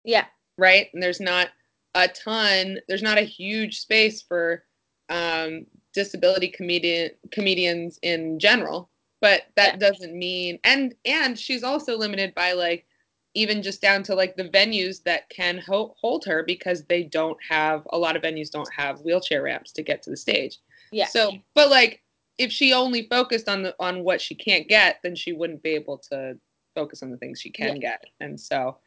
[0.04, 0.26] yeah
[0.58, 0.88] right?
[0.94, 1.50] And there's not
[1.96, 2.80] a ton.
[2.88, 4.64] There's not a huge space for
[5.10, 8.90] um, disability comedian comedians in general.
[9.20, 12.88] But that doesn't mean and and she's also limited by like
[13.36, 17.38] even just down to like the venues that can ho- hold her because they don't
[17.48, 20.58] have a lot of venues don't have wheelchair ramps to get to the stage.
[20.92, 22.01] yeah So, but like
[22.42, 25.72] if she only focused on the on what she can't get, then she wouldn't be
[25.72, 26.38] able to
[26.76, 27.80] focus on the things she can Yeah.
[27.80, 28.06] get.
[28.20, 28.78] And so,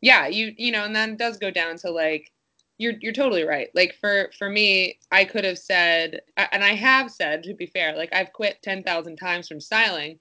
[0.00, 2.32] yeah, you you know, and then it does go down to like
[2.78, 3.68] you're you're totally right.
[3.74, 7.96] Like for for me, I could have said and I have said to be fair,
[7.96, 10.18] like I've quit 10,000 times from styling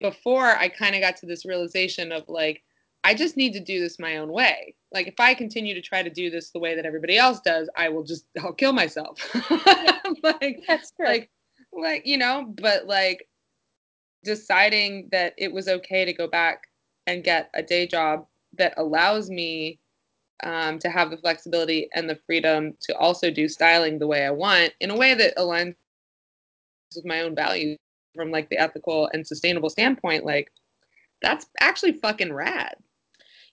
[0.00, 2.62] before I kind of got to this realization of like
[3.04, 4.74] I just need to do this my own way.
[4.92, 7.68] Like if I continue to try to do this the way that everybody else does,
[7.76, 9.18] I will just I'll kill myself.
[10.22, 11.30] like that's true like
[11.76, 13.28] like you know, but like
[14.24, 16.68] deciding that it was okay to go back
[17.06, 19.78] and get a day job that allows me
[20.42, 24.30] um, to have the flexibility and the freedom to also do styling the way I
[24.30, 25.74] want in a way that aligns
[26.94, 27.78] with my own values
[28.14, 30.52] from like the ethical and sustainable standpoint, like
[31.22, 32.76] that's actually fucking rad.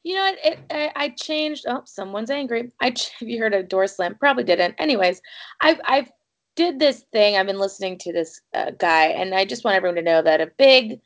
[0.03, 1.65] You know, it, it, I, I changed.
[1.67, 2.71] Oh, someone's angry.
[2.81, 4.15] I have you heard a door slam?
[4.15, 4.75] Probably didn't.
[4.79, 5.21] Anyways,
[5.61, 6.11] I've I've
[6.61, 7.35] did this thing.
[7.35, 10.41] I've been listening to this uh, guy, and I just want everyone to know that
[10.41, 11.01] a big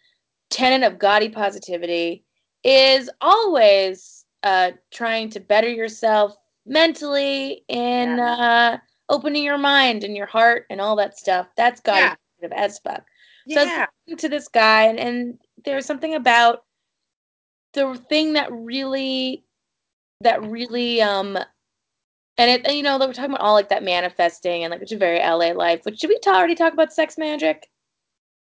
[0.50, 2.26] tenet of gaudy positivity
[2.64, 8.36] is always uh, trying to better yourself mentally in yeah.
[8.36, 11.48] uh, opening your mind and your heart and all that stuff.
[11.56, 12.16] That's gaudy yeah.
[12.42, 13.06] positive as fuck.
[13.48, 13.86] Yeah.
[14.10, 16.66] So to this guy, and, and there's something about
[17.74, 19.46] the thing that really,
[20.20, 21.38] that really, um,
[22.38, 24.92] and it, and, you know, we're talking about all like that manifesting and like which
[24.92, 25.82] is very LA life.
[25.84, 27.68] Which should we t- already talk about sex magic?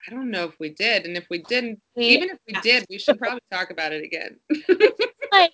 [0.08, 2.86] I don't know if we did, and if we didn't, we, even if we did,
[2.90, 4.40] we should probably talk about it again.
[5.32, 5.52] like,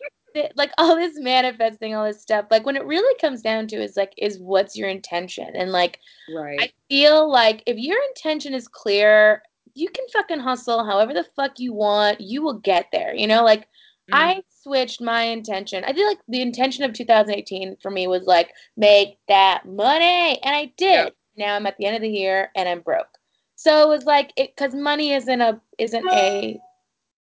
[0.55, 2.45] like all this manifesting, all this stuff.
[2.49, 5.49] Like when it really comes down to is like, is what's your intention?
[5.55, 5.99] And like,
[6.33, 6.59] right.
[6.61, 9.41] I feel like if your intention is clear,
[9.73, 12.21] you can fucking hustle however the fuck you want.
[12.21, 13.13] You will get there.
[13.13, 14.13] You know, like mm.
[14.13, 15.83] I switched my intention.
[15.85, 20.55] I feel like the intention of 2018 for me was like make that money, and
[20.55, 21.05] I did.
[21.05, 21.15] Yep.
[21.37, 23.07] Now I'm at the end of the year and I'm broke.
[23.55, 26.59] So it was like it because money isn't a isn't a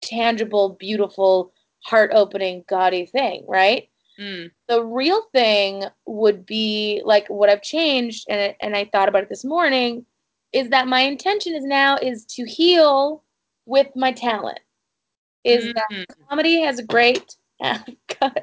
[0.01, 3.89] tangible, beautiful, heart opening, gaudy thing, right?
[4.19, 4.51] Mm.
[4.67, 9.29] The real thing would be like what I've changed, and and I thought about it
[9.29, 10.05] this morning,
[10.51, 13.23] is that my intention is now is to heal
[13.65, 14.59] with my talent.
[15.47, 15.73] Is mm.
[15.73, 17.83] that comedy has a great I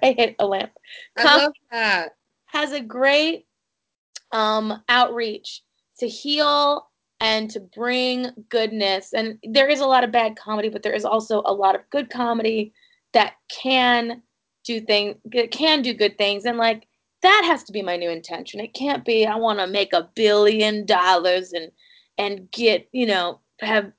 [0.02, 0.72] hit a lamp.
[1.16, 2.08] Comedy I love that.
[2.46, 3.46] Has a great
[4.32, 5.62] um outreach
[5.98, 6.88] to heal
[7.20, 9.12] and to bring goodness.
[9.12, 11.88] And there is a lot of bad comedy, but there is also a lot of
[11.90, 12.72] good comedy
[13.12, 14.22] that can
[14.64, 15.16] do things
[15.50, 16.88] can do good things and like
[17.22, 20.08] that has to be my new intention it can't be i want to make a
[20.14, 21.70] billion dollars and
[22.18, 23.92] and get you know have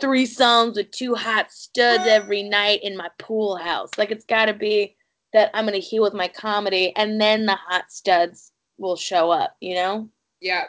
[0.00, 4.46] three songs with two hot studs every night in my pool house like it's got
[4.46, 4.94] to be
[5.32, 9.30] that i'm going to heal with my comedy and then the hot studs will show
[9.30, 10.08] up you know
[10.40, 10.64] yeah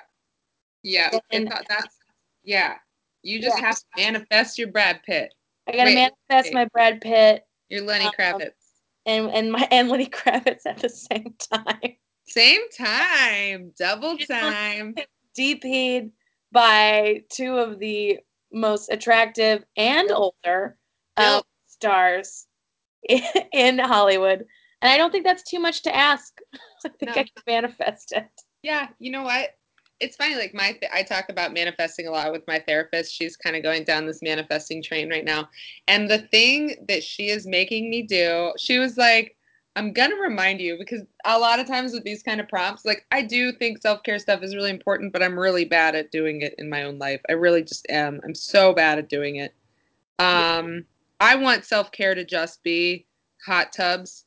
[0.84, 1.98] yeah and, that's
[2.44, 2.76] yeah
[3.22, 3.66] you just yeah.
[3.66, 5.34] have to manifest your brad pitt
[5.68, 6.54] i gotta manifest wait.
[6.54, 8.52] my brad pitt you're Lenny um, Kravitz.
[9.06, 11.96] And and my and Lenny Kravitz at the same time.
[12.28, 14.96] Same time, double time.
[15.38, 16.12] DP'd
[16.52, 18.20] by two of the
[18.52, 20.78] most attractive and older
[21.18, 22.48] uh, stars
[23.08, 23.22] in,
[23.54, 24.46] in, Hollywood.
[24.82, 26.38] And I don't think that's too much to ask.
[26.86, 27.22] I think no.
[27.22, 28.30] I can manifest it.
[28.64, 29.56] Yeah, you know what?
[30.00, 33.36] it's funny like my th- i talk about manifesting a lot with my therapist she's
[33.36, 35.48] kind of going down this manifesting train right now
[35.88, 39.36] and the thing that she is making me do she was like
[39.80, 43.06] i'm gonna remind you because a lot of times with these kind of prompts like
[43.12, 46.54] i do think self-care stuff is really important but i'm really bad at doing it
[46.58, 49.54] in my own life i really just am i'm so bad at doing it
[50.20, 50.84] um
[51.22, 53.06] i want self-care to just be
[53.46, 54.26] hot tubs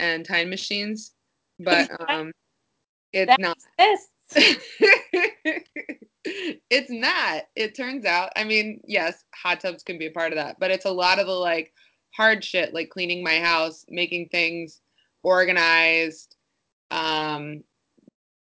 [0.00, 1.12] and time machines
[1.60, 2.32] but um
[3.12, 3.56] it's That's not
[6.70, 7.44] it's not.
[7.56, 8.30] It turns out.
[8.36, 11.18] I mean, yes, hot tubs can be a part of that, but it's a lot
[11.18, 11.72] of the like
[12.14, 14.82] hard shit, like cleaning my house, making things
[15.28, 16.36] organized,
[16.90, 17.62] um,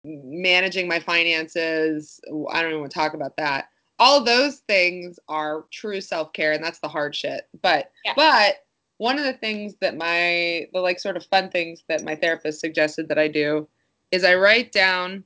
[0.03, 2.21] managing my finances.
[2.51, 3.69] I don't even want to talk about that.
[3.97, 7.47] All those things are true self care, and that's the hard shit.
[7.61, 8.13] But yeah.
[8.15, 8.55] but
[8.97, 12.59] one of the things that my the like sort of fun things that my therapist
[12.59, 13.67] suggested that I do
[14.11, 15.23] is I write down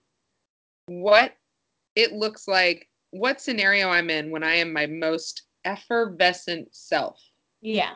[0.85, 1.33] what
[1.95, 7.19] it looks like, what scenario I'm in when I am my most effervescent self.
[7.61, 7.95] Yeah.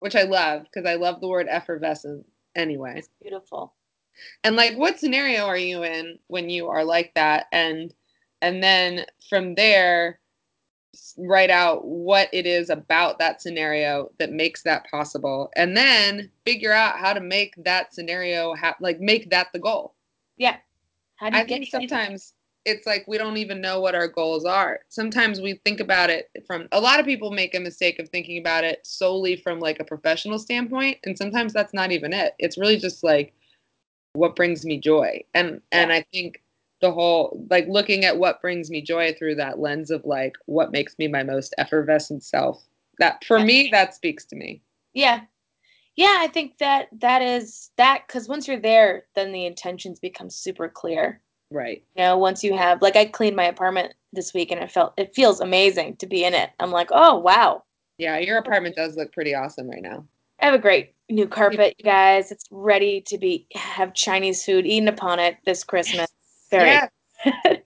[0.00, 2.94] Which I love because I love the word effervescent anyway.
[2.96, 3.74] It's beautiful.
[4.44, 7.46] And like what scenario are you in when you are like that?
[7.52, 7.92] And
[8.40, 10.20] and then from there
[11.18, 15.50] write out what it is about that scenario that makes that possible.
[15.56, 19.94] And then figure out how to make that scenario ha- like make that the goal.
[20.36, 20.56] Yeah.
[21.16, 22.34] How do you I think sometimes
[22.64, 24.80] it's like we don't even know what our goals are.
[24.88, 28.38] Sometimes we think about it from a lot of people make a mistake of thinking
[28.38, 32.34] about it solely from like a professional standpoint and sometimes that's not even it.
[32.38, 33.34] It's really just like
[34.14, 35.22] what brings me joy.
[35.34, 35.82] And yeah.
[35.82, 36.42] and I think
[36.80, 40.72] the whole like looking at what brings me joy through that lens of like what
[40.72, 42.62] makes me my most effervescent self.
[42.98, 43.44] That for yeah.
[43.44, 44.62] me that speaks to me.
[44.92, 45.22] Yeah,
[45.96, 50.30] yeah i think that that is that because once you're there then the intentions become
[50.30, 54.50] super clear right you know once you have like i cleaned my apartment this week
[54.50, 57.62] and it felt it feels amazing to be in it i'm like oh wow
[57.98, 60.04] yeah your apartment does look pretty awesome right now
[60.40, 62.32] i have a great New carpet, you guys.
[62.32, 66.10] It's ready to be have Chinese food eaten upon it this Christmas.
[66.50, 66.88] Very Yeah.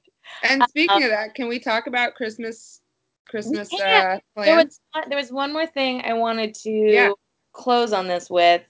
[0.43, 2.81] And speaking Um, of that, can we talk about Christmas
[3.29, 4.65] Christmas uh there plans?
[4.67, 7.11] was one- there was one more thing I wanted to Yeah.
[7.53, 8.63] close on this with.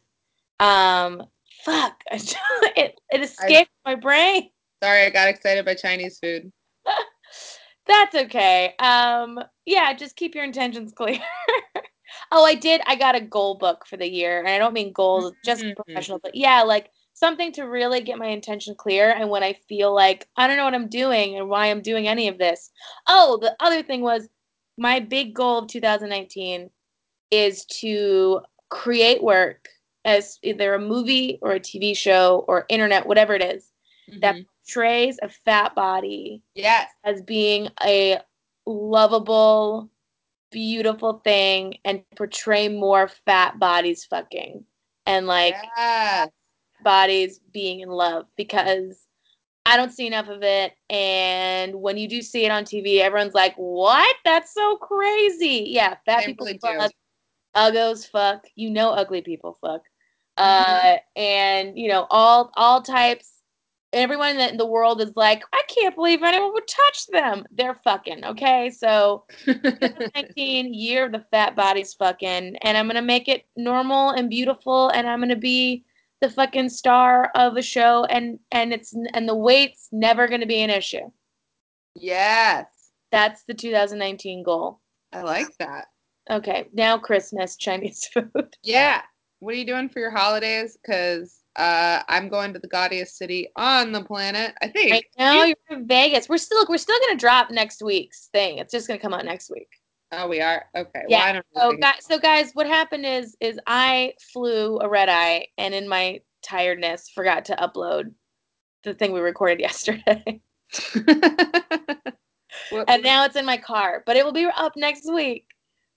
[0.61, 1.27] Um,
[1.63, 4.51] fuck, it it escaped my brain.
[4.83, 6.53] Sorry, I got excited by Chinese food.
[7.87, 8.75] That's okay.
[8.79, 11.19] Um, yeah, just keep your intentions clear.
[12.33, 12.81] oh, I did.
[12.87, 15.77] I got a goal book for the year, and I don't mean goals just Mhm.
[15.77, 19.11] professional, but yeah, like something to really get my intention clear.
[19.11, 22.07] And when I feel like I don't know what I'm doing and why I'm doing
[22.07, 22.71] any of this.
[23.09, 24.29] Oh, the other thing was
[24.77, 26.71] my big goal of 2019
[27.31, 29.69] is to create work
[30.05, 33.73] as either a movie or a TV show or internet, whatever it is,
[34.21, 34.47] that Mhm.
[34.65, 36.91] portrays a fat body Yes.
[37.05, 38.21] as being a
[38.67, 39.91] lovable,
[40.51, 44.65] beautiful thing and portray more fat bodies fucking
[45.07, 46.31] and like yes.
[46.83, 49.07] bodies being in love because
[49.67, 50.73] I don't see enough of it.
[50.89, 54.17] And when you do see it on TV, everyone's like, what?
[54.25, 55.65] That's so crazy.
[55.69, 56.79] Yeah, fat They people really do.
[56.79, 56.93] fuck,
[57.55, 58.47] uggos fuck.
[58.55, 59.83] You know, ugly people fuck.
[60.39, 60.97] Mm-hmm.
[60.97, 63.38] Uh, and, you know, all all types.
[63.93, 67.45] Everyone in the world is like, I can't believe anyone would touch them.
[67.51, 68.71] They're fucking, okay?
[68.71, 74.31] So 2019 year of the fat bodies fucking and i'm gonna make it normal and
[74.31, 75.85] beautiful and i'm gonna be
[76.21, 80.61] the fucking star of a show and and it's and the weight's never gonna be
[80.63, 81.11] an issue
[81.95, 82.67] yes.
[83.11, 84.81] that's the 2019 goal
[85.13, 85.87] I like that.
[86.31, 89.03] okay now christmas chinese food Yeah.
[89.41, 90.77] What are you doing for your holidays?
[90.83, 94.55] Because uh, I'm going to the gaudiest city on the planet.
[94.63, 94.93] I think.
[94.93, 98.73] right now you're in vegas we're still we're still gonna drop next week's thing it's
[98.73, 99.69] just gonna come out next week
[100.11, 100.65] Oh, we are.
[100.75, 101.03] Okay.
[101.09, 101.19] Yeah.
[101.19, 105.09] Well, I don't So, guys, so guys, what happened is is I flew a red
[105.09, 108.13] eye, and in my tiredness, forgot to upload
[108.85, 110.41] the thing we recorded yesterday,
[112.89, 114.03] and now it's in my car.
[114.07, 115.48] But it will be up next week.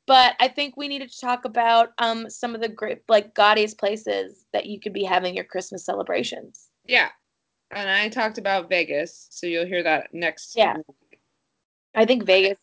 [0.08, 3.78] But I think we needed to talk about um some of the great like gaudiest
[3.78, 6.70] places that you could be having your Christmas celebrations.
[6.86, 7.10] yeah.
[7.74, 10.58] And I talked about Vegas, so you'll hear that next.
[10.58, 10.76] Yeah.
[10.76, 11.20] week.
[11.96, 12.58] I think Vegas,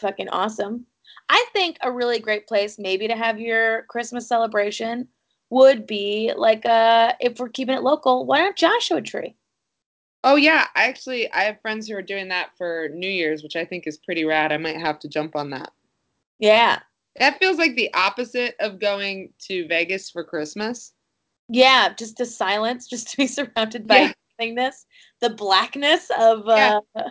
[0.00, 0.86] fucking awesome.
[1.28, 5.08] I think a really great place maybe to have your Christmas celebration
[5.50, 9.36] would be like uh if we're keeping it local, why not Joshua Tree?
[10.24, 13.56] Oh yeah, I actually I have friends who are doing that for New Year's, which
[13.56, 14.52] I think is pretty rad.
[14.52, 15.72] I might have to jump on that.
[16.38, 16.80] Yeah.
[17.16, 20.92] That feels like the opposite of going to Vegas for Christmas.
[21.48, 24.12] Yeah, just the silence, just to be surrounded by Yeah.
[24.38, 24.86] nothingness,
[25.20, 27.08] the blackness of uh Yeah.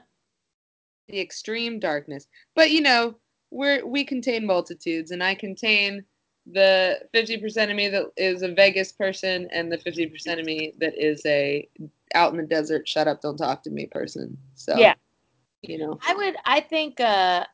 [1.09, 2.27] The extreme darkness.
[2.55, 3.15] But you know,
[3.51, 6.03] we're we contain multitudes and I contain
[6.51, 10.93] the 50% of me that is a Vegas person and the 50% of me that
[10.97, 11.67] is a
[12.15, 14.37] out in the desert shut up don't talk to me person.
[14.55, 14.95] So Yeah.
[15.61, 15.99] you know.
[16.05, 17.45] I would I think uh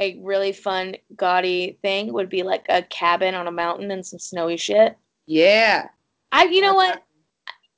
[0.00, 4.18] a really fun gaudy thing would be like a cabin on a mountain and some
[4.18, 4.96] snowy shit.
[5.26, 5.88] Yeah.
[6.32, 7.02] I you know what?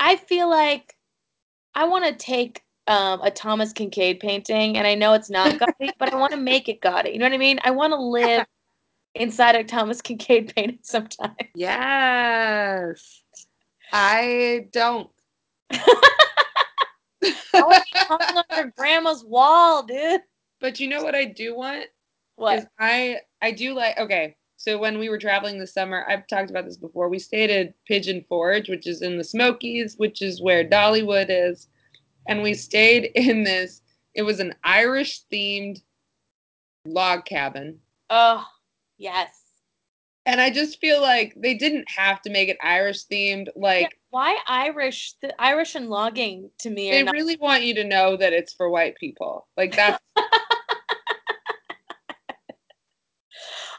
[0.01, 0.97] I feel like
[1.75, 5.93] I want to take um, a Thomas Kinkade painting, and I know it's not gaudy,
[5.99, 7.11] but I want to make it gaudy.
[7.11, 7.61] You know what I mean?
[7.63, 8.47] I want to live
[9.15, 11.37] inside a Thomas Kinkade painting sometime.
[11.55, 13.23] Yes.
[13.93, 15.09] I don't.
[15.71, 20.21] I want to be hung on your grandma's wall, dude.
[20.61, 21.87] but you know what I do want?
[22.39, 22.69] What?
[22.79, 24.37] I I do like okay.
[24.57, 27.09] So when we were traveling this summer, I've talked about this before.
[27.09, 30.73] We stayed at Pigeon Forge, which is in the Smokies, which is where mm-hmm.
[30.73, 31.69] Dollywood is,
[32.27, 33.83] and we stayed in this.
[34.15, 35.81] It was an Irish themed
[36.87, 37.79] log cabin,
[38.11, 38.45] Oh,
[38.97, 39.29] yes.
[40.27, 43.47] and I just feel like they didn't have to make it Irish themed.
[43.47, 45.15] Yeah, Like why Irish?
[45.23, 47.15] The Irish and logging to me they not.
[47.15, 49.47] really want you to know that it's for white people.
[49.57, 50.03] Like that's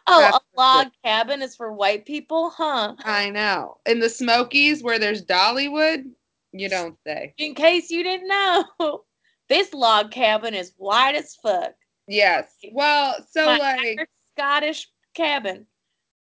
[0.09, 2.95] oh, that's a log cabin is for white people, huh?
[3.03, 3.77] I know.
[3.85, 6.03] In the Smokies, where there's Dollywood,
[6.51, 7.33] you don't say.
[7.37, 9.03] In case you didn't know,
[9.49, 11.73] this log cabin is white as fuck.
[12.07, 12.51] Yes.
[12.71, 15.65] Well, so My like, Scottish cabin.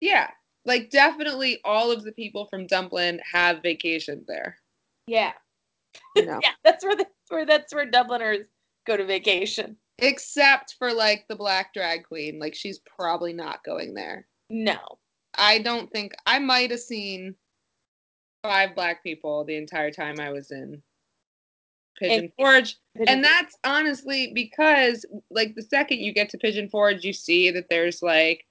[0.00, 0.28] yeah,
[0.64, 4.58] like definitely all of the people from Dublin have vacationed there.
[5.06, 5.32] Yeah.
[6.16, 8.46] Know, Yeah, that's where the, where that's where Dubliners
[8.86, 9.76] go to vacation.
[9.98, 14.26] Except for like the black drag queen, like she's probably not going there.
[14.50, 14.78] No.
[15.36, 17.34] I don't think I might have seen
[18.42, 20.82] five black people the entire time I was in
[21.98, 22.76] Pigeon And- Forge.
[23.06, 27.68] And that's honestly because, like, the second you get to Pigeon Forge, you see that
[27.68, 28.44] there's like,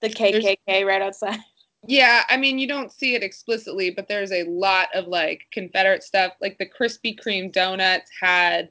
[0.00, 1.38] the KKK right outside.
[1.86, 6.04] Yeah, I mean, you don't see it explicitly, but there's a lot of like Confederate
[6.04, 6.32] stuff.
[6.40, 8.70] Like the Krispy Kreme donuts had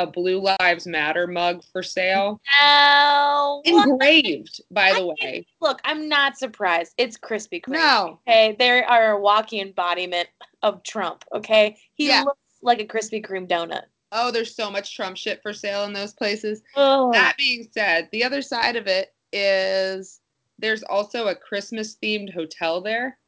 [0.00, 3.62] a Blue Lives Matter mug for sale, No.
[3.64, 3.88] what?
[3.88, 5.46] engraved, by the I way.
[5.60, 6.94] Look, I'm not surprised.
[6.96, 7.74] It's Krispy Kreme.
[7.74, 10.28] No, Okay, they are a walking embodiment
[10.62, 11.24] of Trump.
[11.34, 12.22] Okay, he Yeah.
[12.22, 13.84] looks like a Krispy Kreme donut.
[14.12, 16.62] oh, there's so much Trump shit for sale in those places.
[16.74, 20.20] Oh, That being said, the other side of it is
[20.58, 23.18] there's also a Christmas themed hotel there.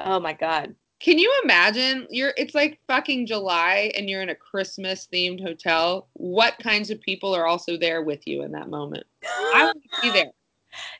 [0.00, 0.74] oh my God.
[1.00, 2.06] Can you imagine?
[2.10, 6.08] You're it's like fucking July and you're in a Christmas themed hotel.
[6.14, 9.04] What kinds of people are also there with you in that moment?
[9.22, 10.30] I to be there.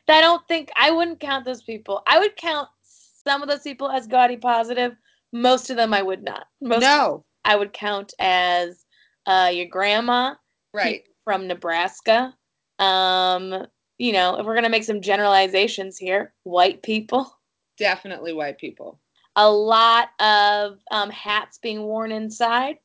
[0.07, 2.01] I don't think I wouldn't count those people.
[2.07, 4.95] I would count some of those people as gaudy positive.
[5.33, 6.45] Most of them I would not.
[6.61, 8.85] Most no, I would count as
[9.25, 10.35] uh, your grandma
[10.73, 11.03] right.
[11.23, 12.33] from Nebraska.
[12.79, 13.65] Um,
[13.97, 17.39] you know, if we're gonna make some generalizations here, white people.
[17.77, 18.99] Definitely white people.
[19.35, 22.77] A lot of um, hats being worn inside.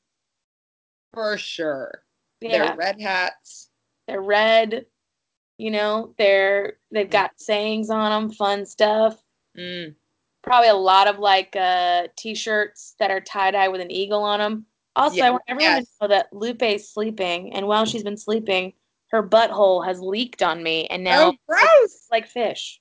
[1.15, 2.03] For sure.
[2.41, 3.71] Yeah, They're red hats.
[4.09, 4.87] they're red.
[5.59, 9.23] You know, they're they've got sayings on them, fun stuff.
[9.59, 9.95] Mm.
[10.43, 14.39] Probably a lot of like uh, t-shirts that are tie dye with an eagle on
[14.41, 14.65] them.
[14.97, 15.85] Also, Yeah, I want everyone yes.
[15.87, 18.73] to know that Lupe's sleeping, and while she's been sleeping,
[19.11, 21.63] her butthole has leaked on me, and now Oh, gross.
[21.83, 22.81] it's like fish.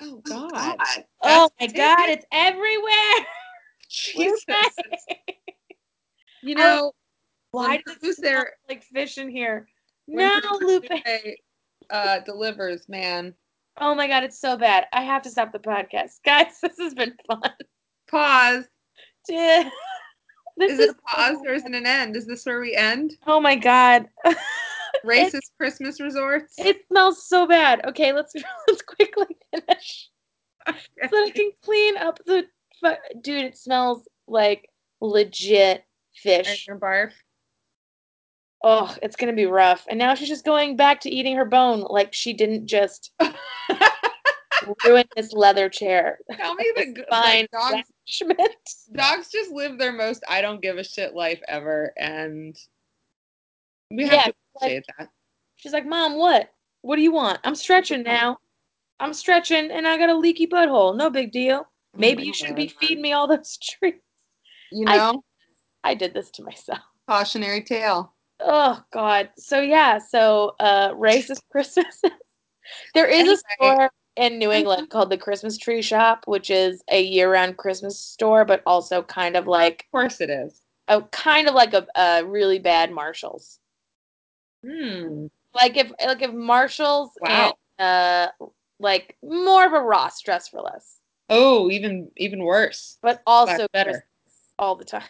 [0.00, 0.76] Oh, God.
[1.22, 3.26] oh my god, it's everywhere.
[3.88, 4.46] Jesus.
[6.42, 6.92] You know,
[7.50, 9.68] Why when does it there- like fish in here?
[10.08, 10.90] No, Bruce Lupe.
[10.90, 11.34] Lupe,
[11.90, 13.34] uh, delivers, man.
[13.80, 14.86] Oh my god, it's so bad.
[14.92, 16.58] I have to stop the podcast, guys.
[16.62, 17.42] This has been fun.
[18.10, 18.64] Pause.
[19.28, 19.66] Dude,
[20.56, 21.56] this Is it a so pause or bad.
[21.56, 22.16] is it an end?
[22.16, 23.14] Is this where we end?
[23.26, 24.08] Oh my god.
[25.04, 26.54] Racist Christmas resorts?
[26.58, 27.84] It smells so bad.
[27.86, 28.32] Okay, let's
[28.68, 30.10] let's quickly finish
[30.66, 32.44] so I can clean up the.
[33.22, 34.68] Dude, it smells like
[35.00, 35.84] legit
[36.14, 36.66] fish.
[36.70, 37.12] barf?
[38.62, 39.86] Oh, it's gonna be rough.
[39.88, 43.12] And now she's just going back to eating her bone, like she didn't just
[44.84, 46.18] ruin this leather chair.
[46.32, 47.46] Tell me the Fine.
[47.52, 47.88] dogs.
[48.92, 52.56] Dogs just live their most I don't give a shit life ever, and
[53.90, 55.08] we have Yeah, to like- that.
[55.56, 56.50] She's like, Mom, what?
[56.82, 57.40] What do you want?
[57.44, 58.38] I'm stretching now.
[59.00, 60.96] I'm stretching, and I got a leaky butthole.
[60.96, 61.66] No big deal.
[61.96, 63.98] Maybe you shouldn't be feeding me all those treats.
[64.70, 65.22] You know,
[65.84, 66.80] I did this to myself.
[67.08, 68.12] cautionary tale.
[68.40, 69.30] Oh God.
[69.38, 69.98] So yeah.
[69.98, 72.02] So uh, racist Christmas.
[72.94, 73.34] there is Anyway.
[73.34, 73.36] a
[73.76, 78.44] store in New England called the Christmas Tree Shop, which is a year-round Christmas store,
[78.44, 80.60] but also kind of like Of course it is.
[80.88, 83.58] a kind of like a, a really bad Marshalls.
[84.64, 85.26] Hmm.
[85.54, 87.56] Like if like if Marshalls Wow.
[87.78, 88.28] and uh
[88.78, 92.98] like more of a Ross dress for less, Oh, even even worse.
[93.02, 94.04] but also That's better.
[94.58, 95.08] All the time.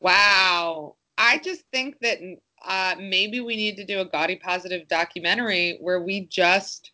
[0.00, 0.96] Wow.
[1.18, 2.18] I just think that
[2.64, 6.92] uh, maybe we need to do a gaudy positive documentary where we just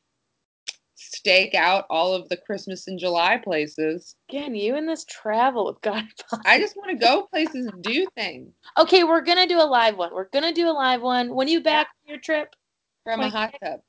[1.14, 4.16] stake out all of the Christmas in July places.
[4.28, 6.04] Again, you and this travel with God.
[6.44, 9.96] I just want to go places and do things Okay, we're gonna do a live
[9.96, 10.12] one.
[10.12, 11.34] We're gonna do a live one.
[11.34, 12.54] When you back from your trip
[13.04, 13.80] from a hot tub.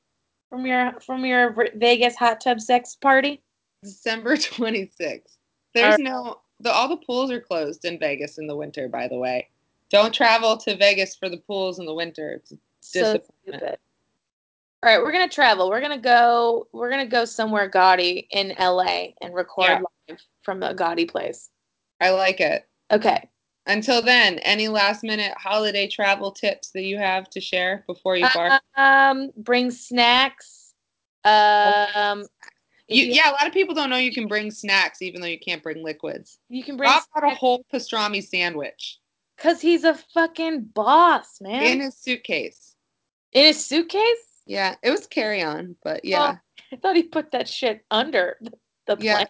[0.50, 3.42] from your from your Vegas hot tub sex party?
[3.84, 5.38] December 26th.
[5.74, 9.18] There's no the all the pools are closed in Vegas in the winter, by the
[9.18, 9.50] way.
[9.90, 12.32] Don't travel to Vegas for the pools in the winter.
[12.34, 13.78] It's So stupid.
[14.84, 15.70] All right, we're gonna travel.
[15.70, 16.68] We're gonna go.
[16.72, 19.82] We're gonna go somewhere gaudy in LA and record Yeah.
[20.08, 21.50] live from a gaudy place.
[22.00, 22.68] I like it.
[22.92, 23.28] Okay.
[23.66, 28.28] Until then, any last minute holiday travel tips that you have to share before you
[28.34, 28.62] bark?
[28.76, 30.74] Um, bring snacks.
[31.26, 32.26] Um,
[32.88, 35.28] You, you, yeah, a lot of people don't know you can bring snacks even though
[35.28, 36.40] you can't bring liquids.
[36.48, 39.00] you can bring Rob got a whole pastrami sandwich
[39.36, 41.64] because he's a fucking boss, man.
[41.64, 42.76] in his suitcase.
[43.34, 44.37] In his suitcase?
[44.48, 46.38] Yeah, it was carry on, but yeah.
[46.72, 48.52] I thought he put that shit under the,
[48.88, 49.26] the Yeah.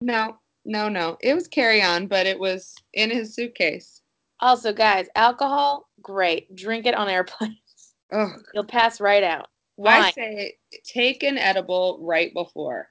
[0.00, 1.16] No, no, no.
[1.20, 4.02] It was carry on, but it was in his suitcase.
[4.40, 6.54] Also, guys, alcohol, great.
[6.54, 7.56] Drink it on airplanes.
[8.14, 9.48] Oh, You'll pass right out.
[9.78, 10.10] I Why?
[10.10, 12.90] say take an edible right before.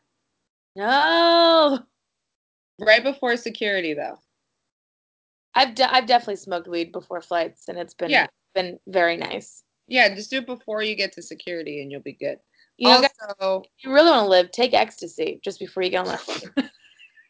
[0.76, 1.80] No.
[2.80, 4.18] Right before security, though.
[5.54, 8.26] I've de- I've definitely smoked weed before flights, and it's been Yeah.
[8.56, 9.62] been very nice.
[9.92, 12.38] Yeah, just do it before you get to security and you'll be good.
[12.78, 13.10] You guys,
[13.42, 16.52] also, you really want to live, take ecstasy just before you get on the.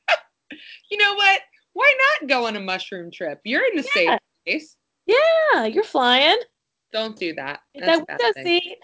[0.91, 1.41] you know what?
[1.73, 1.91] Why
[2.21, 3.41] not go on a mushroom trip?
[3.45, 4.75] You're in a safe place.
[5.07, 6.37] yeah, you're flying.
[6.93, 7.61] Don't do that.
[7.73, 8.77] Get That's that a window seat.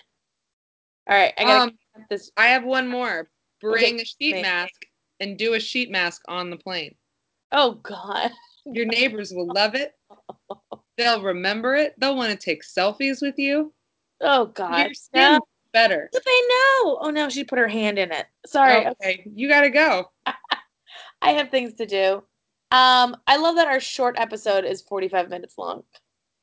[1.08, 1.78] All right, I gotta Um,
[2.10, 2.32] this.
[2.36, 3.30] I have one more.
[3.62, 4.42] Bring Okay, a sheet me.
[4.42, 4.86] mask
[5.20, 6.96] and do a sheet mask on the plane.
[7.52, 8.32] Oh God.
[8.66, 9.94] Your neighbors will love it.
[10.98, 11.94] They'll remember it.
[12.00, 13.74] They'll want to take selfies with you.
[14.22, 14.90] Oh God.
[15.14, 15.40] No.
[15.74, 16.10] better.
[16.12, 16.98] But they know.
[17.02, 18.26] Oh no, she put her hand in it.
[18.46, 18.88] Sorry.
[18.88, 20.12] Okay, you gotta go.
[21.22, 22.24] I have things to do.
[22.72, 25.84] Um, I love that our short episode is 45 minutes long.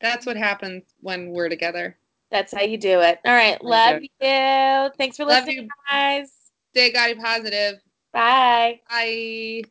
[0.00, 1.98] That's what happens when we're together.
[2.30, 3.20] That's how you do it.
[3.24, 3.62] All right.
[3.62, 4.08] Love you.
[4.98, 5.68] Thanks for Love listening, you.
[5.90, 6.32] guys.
[6.72, 7.80] Stay God positive.
[8.12, 8.80] Bye.
[8.88, 9.62] Bye.